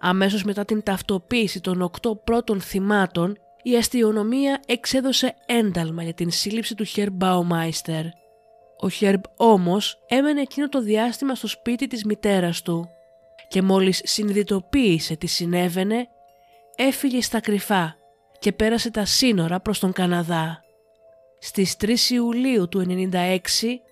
Αμέσως 0.00 0.42
μετά 0.44 0.64
την 0.64 0.82
ταυτοποίηση 0.82 1.60
των 1.60 1.82
8 1.82 2.16
πρώτων 2.24 2.60
θυμάτων, 2.60 3.38
η 3.62 3.76
αστυνομία 3.76 4.60
εξέδωσε 4.66 5.34
ένταλμα 5.46 6.02
για 6.02 6.14
την 6.14 6.30
σύλληψη 6.30 6.74
του 6.74 6.84
Χερμπ 6.84 7.10
Μπαουμάιστερ. 7.12 8.04
Ο 8.80 8.88
Χέρμπ 8.88 9.22
όμως 9.36 9.98
έμενε 10.08 10.40
εκείνο 10.40 10.68
το 10.68 10.80
διάστημα 10.80 11.34
στο 11.34 11.46
σπίτι 11.46 11.86
της 11.86 12.04
μητέρας 12.04 12.62
του 12.62 12.88
και 13.48 13.62
μόλις 13.62 14.00
συνειδητοποίησε 14.04 15.16
τι 15.16 15.26
συνέβαινε, 15.26 16.08
έφυγε 16.76 17.22
στα 17.22 17.40
κρυφά 17.40 17.96
και 18.38 18.52
πέρασε 18.52 18.90
τα 18.90 19.04
σύνορα 19.04 19.60
προς 19.60 19.78
τον 19.78 19.92
Καναδά. 19.92 20.60
Στις 21.38 21.76
3 21.80 21.96
Ιουλίου 22.10 22.68
του 22.68 23.08
1996, 23.12 23.36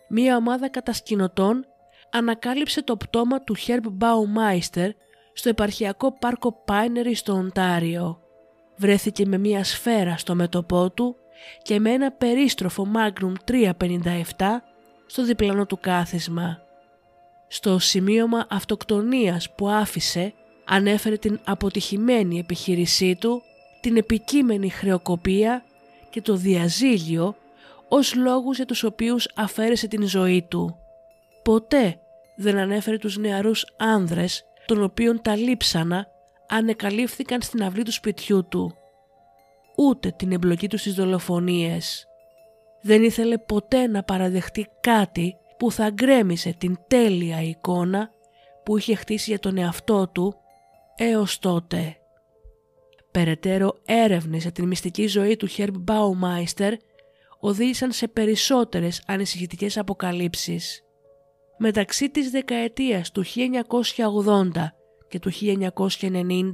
μία 0.08 0.36
ομάδα 0.36 0.68
κατασκηνωτών 0.68 1.66
ανακάλυψε 2.10 2.82
το 2.82 2.96
πτώμα 2.96 3.42
του 3.42 3.56
Herb 3.66 3.84
Baumeister 4.00 4.88
στο 5.32 5.48
επαρχιακό 5.48 6.18
πάρκο 6.18 6.62
Πάινερι 6.64 7.14
στο 7.14 7.32
Οντάριο. 7.32 8.27
Βρέθηκε 8.78 9.26
με 9.26 9.38
μία 9.38 9.64
σφαίρα 9.64 10.16
στο 10.16 10.34
μέτωπό 10.34 10.90
του 10.90 11.16
και 11.62 11.80
με 11.80 11.90
ένα 11.90 12.12
περίστροφο 12.12 12.86
Magnum 12.94 13.32
357 13.50 13.72
στο 15.06 15.24
διπλανό 15.24 15.66
του 15.66 15.78
κάθισμα. 15.80 16.62
Στο 17.48 17.78
σημείωμα 17.78 18.46
αυτοκτονίας 18.50 19.50
που 19.50 19.68
άφησε 19.68 20.32
ανέφερε 20.64 21.16
την 21.16 21.40
αποτυχημένη 21.44 22.38
επιχείρησή 22.38 23.16
του, 23.16 23.42
την 23.80 23.96
επικείμενη 23.96 24.70
χρεοκοπία 24.70 25.64
και 26.10 26.22
το 26.22 26.36
διαζύγιο 26.36 27.36
ως 27.88 28.14
λόγους 28.14 28.56
για 28.56 28.66
τους 28.66 28.82
οποίους 28.82 29.28
αφαίρεσε 29.34 29.88
την 29.88 30.06
ζωή 30.06 30.42
του. 30.42 30.76
Ποτέ 31.42 32.00
δεν 32.36 32.58
ανέφερε 32.58 32.98
τους 32.98 33.16
νεαρούς 33.16 33.66
άνδρες 33.76 34.44
των 34.66 34.82
οποίων 34.82 35.22
τα 35.22 35.36
λείψανα 35.36 36.06
ανεκαλύφθηκαν 36.48 37.42
στην 37.42 37.62
αυλή 37.62 37.82
του 37.82 37.92
σπιτιού 37.92 38.48
του. 38.48 38.74
Ούτε 39.76 40.10
την 40.10 40.32
εμπλοκή 40.32 40.68
τους 40.68 40.80
στις 40.80 40.94
δολοφονίες. 40.94 42.06
Δεν 42.82 43.02
ήθελε 43.02 43.38
ποτέ 43.38 43.86
να 43.86 44.02
παραδεχτεί 44.02 44.68
κάτι 44.80 45.36
που 45.58 45.72
θα 45.72 45.90
γκρέμισε 45.90 46.54
την 46.58 46.78
τέλεια 46.86 47.42
εικόνα 47.42 48.10
που 48.64 48.78
είχε 48.78 48.94
χτίσει 48.94 49.30
για 49.30 49.38
τον 49.38 49.58
εαυτό 49.58 50.08
του 50.08 50.34
έως 50.96 51.38
τότε. 51.38 51.96
Περαιτέρω 53.10 53.78
έρευνες 53.84 54.42
για 54.42 54.52
την 54.52 54.66
μυστική 54.66 55.06
ζωή 55.06 55.36
του 55.36 55.48
Herb 55.56 55.74
Baumeister 55.86 56.72
οδήγησαν 57.40 57.92
σε 57.92 58.08
περισσότερες 58.08 59.02
ανησυχητικές 59.06 59.78
αποκαλύψεις. 59.78 60.82
Μεταξύ 61.58 62.10
της 62.10 62.30
δεκαετίας 62.30 63.10
του 63.10 63.24
1980 63.24 64.77
και 65.08 65.18
του 65.18 65.30
1990, 65.32 66.52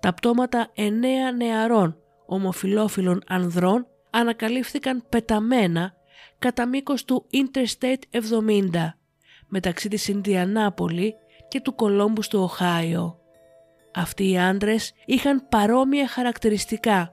τα 0.00 0.14
πτώματα 0.14 0.70
εννέα 0.74 1.32
νεαρών 1.32 1.96
ομοφιλόφιλων 2.26 3.22
ανδρών 3.26 3.86
ανακαλύφθηκαν 4.10 5.04
πεταμένα 5.08 5.94
κατά 6.38 6.66
μήκος 6.66 7.04
του 7.04 7.26
Interstate 7.32 8.20
70 8.72 8.92
μεταξύ 9.48 9.88
της 9.88 10.08
Ινδιανάπολη 10.08 11.14
και 11.48 11.60
του 11.60 11.74
Κολόμπους 11.74 12.28
του 12.28 12.40
Οχάιο. 12.40 13.18
Αυτοί 13.94 14.30
οι 14.30 14.38
άντρες 14.38 14.92
είχαν 15.04 15.48
παρόμοια 15.48 16.08
χαρακτηριστικά 16.08 17.12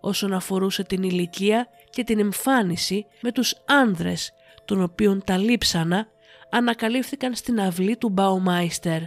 όσον 0.00 0.32
αφορούσε 0.32 0.82
την 0.82 1.02
ηλικία 1.02 1.68
και 1.90 2.04
την 2.04 2.18
εμφάνιση 2.18 3.06
με 3.20 3.32
τους 3.32 3.54
άνδρες 3.66 4.32
των 4.64 4.82
οποίων 4.82 5.22
τα 5.24 5.36
λείψανα 5.36 6.06
ανακαλύφθηκαν 6.50 7.34
στην 7.34 7.60
αυλή 7.60 7.96
του 7.96 8.08
Μπαουμάιστερ 8.08 9.02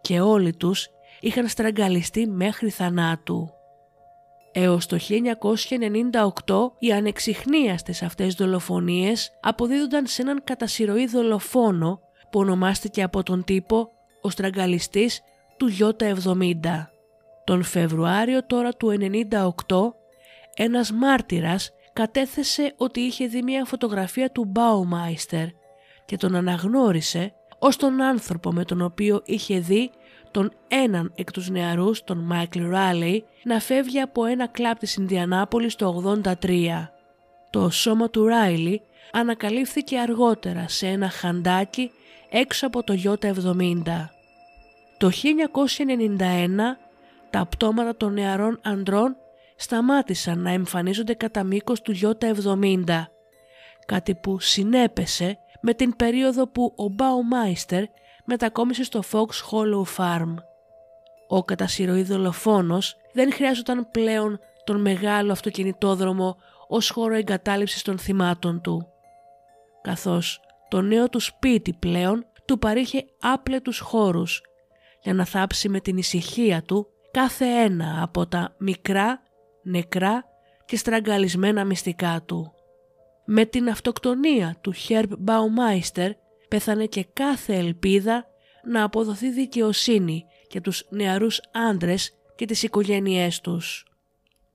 και 0.00 0.20
όλοι 0.20 0.56
τους 0.56 0.88
είχαν 1.20 1.48
στραγγαλιστεί 1.48 2.26
μέχρι 2.26 2.70
θανάτου. 2.70 3.52
Έως 4.52 4.86
το 4.86 4.98
1998 6.46 6.72
οι 6.78 6.92
ανεξιχνίαστες 6.92 8.02
αυτές 8.02 8.34
δολοφονίες 8.34 9.30
αποδίδονταν 9.40 10.06
σε 10.06 10.22
έναν 10.22 10.40
κατασυρωή 10.44 11.06
δολοφόνο 11.06 12.00
που 12.30 12.40
ονομάστηκε 12.40 13.02
από 13.02 13.22
τον 13.22 13.44
τύπο 13.44 13.90
ο 14.22 14.30
στραγγαλιστής 14.30 15.20
του 15.56 15.70
Ιώτα 15.78 16.16
70. 16.24 16.54
Τον 17.44 17.62
Φεβρουάριο 17.62 18.46
τώρα 18.46 18.72
του 18.72 18.98
98 19.00 19.92
ένας 20.54 20.92
μάρτυρας 20.92 21.70
κατέθεσε 21.92 22.74
ότι 22.76 23.00
είχε 23.00 23.26
δει 23.26 23.42
μια 23.42 23.64
φωτογραφία 23.64 24.30
του 24.30 24.44
Μπάουμάιστερ 24.44 25.46
και 26.04 26.16
τον 26.16 26.34
αναγνώρισε 26.34 27.34
ως 27.58 27.76
τον 27.76 28.02
άνθρωπο 28.02 28.52
με 28.52 28.64
τον 28.64 28.82
οποίο 28.82 29.22
είχε 29.24 29.58
δει 29.58 29.90
τον 30.30 30.52
έναν 30.68 31.12
εκ 31.14 31.30
τους 31.30 31.50
νεαρούς, 31.50 32.04
τον 32.04 32.18
Μάικλ 32.18 32.68
Ράλεϊ, 32.68 33.24
να 33.44 33.60
φεύγει 33.60 34.00
από 34.00 34.24
ένα 34.24 34.46
κλαπ 34.46 34.78
της 34.78 34.94
Ινδιανάπολης 34.94 35.74
το 35.74 35.86
83. 36.40 36.90
Το 37.50 37.70
σώμα 37.70 38.10
του 38.10 38.26
Ράιλι 38.26 38.82
ανακαλύφθηκε 39.12 39.98
αργότερα 39.98 40.68
σε 40.68 40.86
ένα 40.86 41.10
χαντάκι 41.10 41.90
έξω 42.30 42.66
από 42.66 42.82
το 42.82 42.94
Ιώτα 43.02 43.34
70. 43.34 43.82
Το 44.98 45.10
1991 45.10 46.20
τα 47.30 47.46
πτώματα 47.46 47.96
των 47.96 48.12
νεαρών 48.12 48.60
αντρών 48.62 49.16
σταμάτησαν 49.56 50.38
να 50.38 50.50
εμφανίζονται 50.50 51.14
κατά 51.14 51.44
μήκος 51.44 51.82
του 51.82 51.94
Ιώτα 52.00 52.34
70, 52.44 52.84
κάτι 53.86 54.14
που 54.14 54.40
συνέπεσε 54.40 55.38
με 55.60 55.74
την 55.74 55.96
περίοδο 55.96 56.48
που 56.48 56.72
ο 56.76 56.88
Μπαουμάιστερ 56.88 57.84
μετακόμισε 58.24 58.84
στο 58.84 59.02
Fox 59.12 59.26
Hollow 59.50 59.82
Farm. 59.96 60.34
Ο 61.28 61.44
κατασυρωή 61.44 62.02
δολοφόνος 62.02 62.96
δεν 63.12 63.32
χρειάζονταν 63.32 63.90
πλέον 63.90 64.40
τον 64.64 64.80
μεγάλο 64.80 65.32
αυτοκινητόδρομο 65.32 66.36
ως 66.68 66.90
χώρο 66.90 67.14
εγκατάλειψης 67.14 67.82
των 67.82 67.98
θυμάτων 67.98 68.60
του, 68.60 68.86
καθώς 69.82 70.40
το 70.68 70.80
νέο 70.80 71.08
του 71.08 71.20
σπίτι 71.20 71.72
πλέον 71.72 72.26
του 72.44 72.58
παρήχε 72.58 73.04
άπλετους 73.20 73.78
χώρους 73.78 74.42
για 75.02 75.14
να 75.14 75.24
θάψει 75.24 75.68
με 75.68 75.80
την 75.80 75.96
ησυχία 75.96 76.62
του 76.62 76.86
κάθε 77.10 77.44
ένα 77.44 78.02
από 78.02 78.26
τα 78.26 78.54
μικρά, 78.58 79.22
νεκρά 79.62 80.24
και 80.64 80.76
στραγγαλισμένα 80.76 81.64
μυστικά 81.64 82.22
του. 82.26 82.52
Με 83.30 83.44
την 83.44 83.68
αυτοκτονία 83.68 84.56
του 84.60 84.74
Herb 84.88 85.10
Baumeister 85.26 86.10
πέθανε 86.48 86.86
και 86.86 87.06
κάθε 87.12 87.54
ελπίδα 87.54 88.26
να 88.64 88.82
αποδοθεί 88.82 89.30
δικαιοσύνη 89.30 90.24
για 90.50 90.60
τους 90.60 90.86
νεαρούς 90.90 91.40
άντρες 91.52 92.12
και 92.36 92.46
τις 92.46 92.62
οικογένειές 92.62 93.40
τους. 93.40 93.84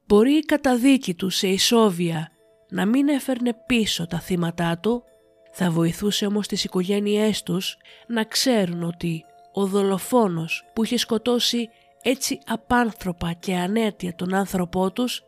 Μπορεί 0.08 0.32
η 0.32 0.40
καταδίκη 0.40 1.14
του 1.14 1.30
σε 1.30 1.48
ισόβια 1.48 2.32
να 2.70 2.86
μην 2.86 3.08
έφερνε 3.08 3.54
πίσω 3.66 4.08
τα 4.08 4.20
θύματά 4.20 4.78
του, 4.78 5.04
θα 5.52 5.72
βοηθούσε 5.72 6.26
όμως 6.26 6.48
τις 6.48 6.64
οικογένειές 6.64 7.44
τους 7.44 7.78
να 8.08 8.24
ξέρουν 8.24 8.84
ότι 8.84 9.24
ο 9.54 9.66
δολοφόνος 9.66 10.66
που 10.74 10.84
είχε 10.84 10.98
σκοτώσει 10.98 11.70
έτσι 12.02 12.40
απάνθρωπα 12.46 13.34
και 13.34 13.56
ανέτεια 13.56 14.16
τον 14.16 14.34
άνθρωπό 14.34 14.92
τους 14.92 15.24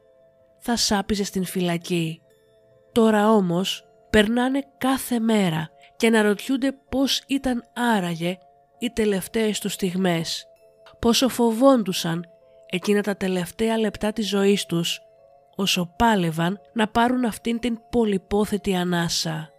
θα 0.59 0.75
σάπιζε 0.75 1.23
στην 1.23 1.45
φυλακή. 1.45 2.19
Τώρα 2.95 3.31
όμως 3.31 3.85
περνάνε 4.09 4.63
κάθε 4.77 5.19
μέρα 5.19 5.69
και 5.95 6.07
αναρωτιούνται 6.07 6.71
πώς 6.89 7.21
ήταν 7.27 7.63
άραγε 7.73 8.37
οι 8.79 8.89
τελευταίες 8.89 9.59
τους 9.59 9.73
στιγμές. 9.73 10.45
Πόσο 10.99 11.29
φοβόντουσαν 11.29 12.25
εκείνα 12.69 13.01
τα 13.01 13.15
τελευταία 13.15 13.77
λεπτά 13.77 14.13
της 14.13 14.27
ζωής 14.27 14.65
τους 14.65 15.01
όσο 15.55 15.93
πάλευαν 15.97 16.59
να 16.73 16.87
πάρουν 16.87 17.25
αυτήν 17.25 17.59
την 17.59 17.79
πολυπόθετη 17.89 18.75
ανάσα. 18.75 19.49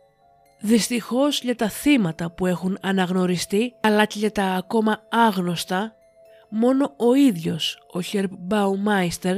Δυστυχώς 0.60 1.40
για 1.40 1.56
τα 1.56 1.68
θύματα 1.68 2.30
που 2.30 2.46
έχουν 2.46 2.78
αναγνωριστεί 2.82 3.74
αλλά 3.80 4.04
και 4.04 4.18
για 4.18 4.32
τα 4.32 4.44
ακόμα 4.44 5.02
άγνωστα 5.10 5.94
μόνο 6.48 6.94
ο 6.96 7.14
ίδιος 7.14 7.78
ο 7.92 8.00
Χερμπ 8.00 8.32
Μπαουμάιστερ 8.38 9.36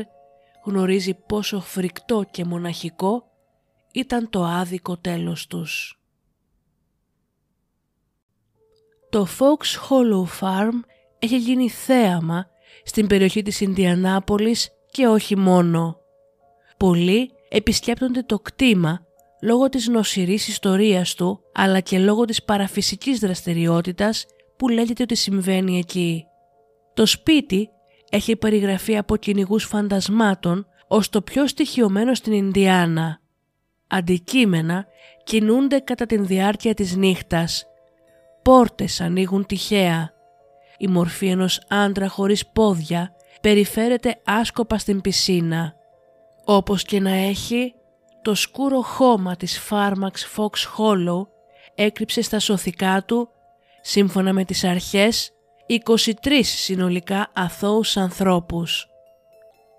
γνωρίζει 0.64 1.14
πόσο 1.14 1.60
φρικτό 1.60 2.24
και 2.30 2.44
μοναχικό 2.44 3.27
ήταν 3.98 4.30
το 4.30 4.44
άδικο 4.44 4.96
τέλος 4.96 5.46
τους. 5.46 6.00
Το 9.10 9.26
Fox 9.38 9.88
Hollow 9.88 10.24
Farm 10.40 10.80
έχει 11.18 11.38
γίνει 11.38 11.68
θέαμα 11.68 12.46
στην 12.84 13.06
περιοχή 13.06 13.42
της 13.42 13.60
Ινδιανάπολης 13.60 14.70
και 14.90 15.06
όχι 15.06 15.36
μόνο. 15.36 15.96
Πολλοί 16.76 17.30
επισκέπτονται 17.48 18.22
το 18.22 18.38
κτήμα 18.38 19.06
λόγω 19.42 19.68
της 19.68 19.88
νοσηρής 19.88 20.48
ιστορίας 20.48 21.14
του 21.14 21.40
αλλά 21.52 21.80
και 21.80 21.98
λόγω 21.98 22.24
της 22.24 22.42
παραφυσικής 22.42 23.18
δραστηριότητας 23.18 24.26
που 24.56 24.68
λέγεται 24.68 25.02
ότι 25.02 25.14
συμβαίνει 25.14 25.78
εκεί. 25.78 26.24
Το 26.94 27.06
σπίτι 27.06 27.68
έχει 28.10 28.36
περιγραφεί 28.36 28.96
από 28.96 29.16
κυνηγούς 29.16 29.64
φαντασμάτων 29.64 30.66
ως 30.88 31.08
το 31.08 31.22
πιο 31.22 31.46
στοιχειωμένο 31.46 32.14
στην 32.14 32.32
Ινδιάνα. 32.32 33.20
Αντικείμενα 33.88 34.86
κινούνται 35.24 35.78
κατά 35.78 36.06
την 36.06 36.26
διάρκεια 36.26 36.74
της 36.74 36.96
νύχτας. 36.96 37.66
Πόρτες 38.42 39.00
ανοίγουν 39.00 39.46
τυχαία. 39.46 40.12
Η 40.78 40.86
μορφή 40.86 41.26
ενός 41.26 41.60
άντρα 41.68 42.08
χωρίς 42.08 42.46
πόδια 42.46 43.12
περιφέρεται 43.40 44.20
άσκοπα 44.24 44.78
στην 44.78 45.00
πισίνα. 45.00 45.74
Όπως 46.44 46.82
και 46.82 47.00
να 47.00 47.10
έχει, 47.10 47.74
το 48.22 48.34
σκούρο 48.34 48.80
χώμα 48.80 49.36
της 49.36 49.58
Φάρμαξ 49.58 50.26
Fox 50.36 50.76
Hollow 50.78 51.26
έκρυψε 51.74 52.22
στα 52.22 52.38
σωθικά 52.38 53.04
του, 53.04 53.28
σύμφωνα 53.80 54.32
με 54.32 54.44
τις 54.44 54.64
αρχές, 54.64 55.32
23 55.66 56.42
συνολικά 56.42 57.30
αθώους 57.34 57.96
ανθρώπους. 57.96 58.88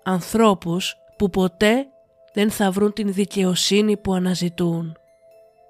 Ανθρώπους 0.02 0.96
που 1.16 1.30
ποτέ 1.30 1.86
δεν 2.32 2.50
θα 2.50 2.70
βρουν 2.70 2.92
την 2.92 3.12
δικαιοσύνη 3.12 3.96
που 3.96 4.14
αναζητούν. 4.14 4.96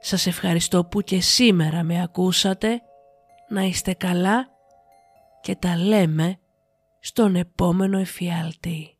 Σας 0.00 0.26
ευχαριστώ 0.26 0.84
που 0.84 1.00
και 1.00 1.20
σήμερα 1.20 1.82
με 1.82 2.02
ακούσατε, 2.02 2.82
να 3.48 3.62
είστε 3.62 3.94
καλά 3.94 4.48
και 5.40 5.54
τα 5.54 5.76
λέμε 5.76 6.38
στον 7.00 7.36
επόμενο 7.36 7.98
εφιάλτη. 7.98 8.99